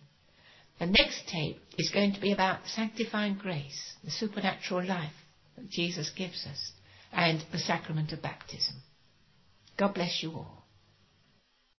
The 0.80 0.86
next 0.86 1.28
tape 1.28 1.60
is 1.78 1.90
going 1.90 2.14
to 2.14 2.22
be 2.22 2.32
about 2.32 2.68
sanctifying 2.68 3.36
grace, 3.36 3.96
the 4.04 4.12
supernatural 4.12 4.86
life 4.86 5.14
that 5.56 5.70
Jesus 5.70 6.12
gives 6.16 6.46
us, 6.46 6.72
and 7.12 7.44
the 7.52 7.58
sacrament 7.58 8.12
of 8.12 8.22
baptism. 8.22 8.76
God 9.76 9.96
bless 9.96 10.22
you 10.22 10.32
all. 10.34 10.67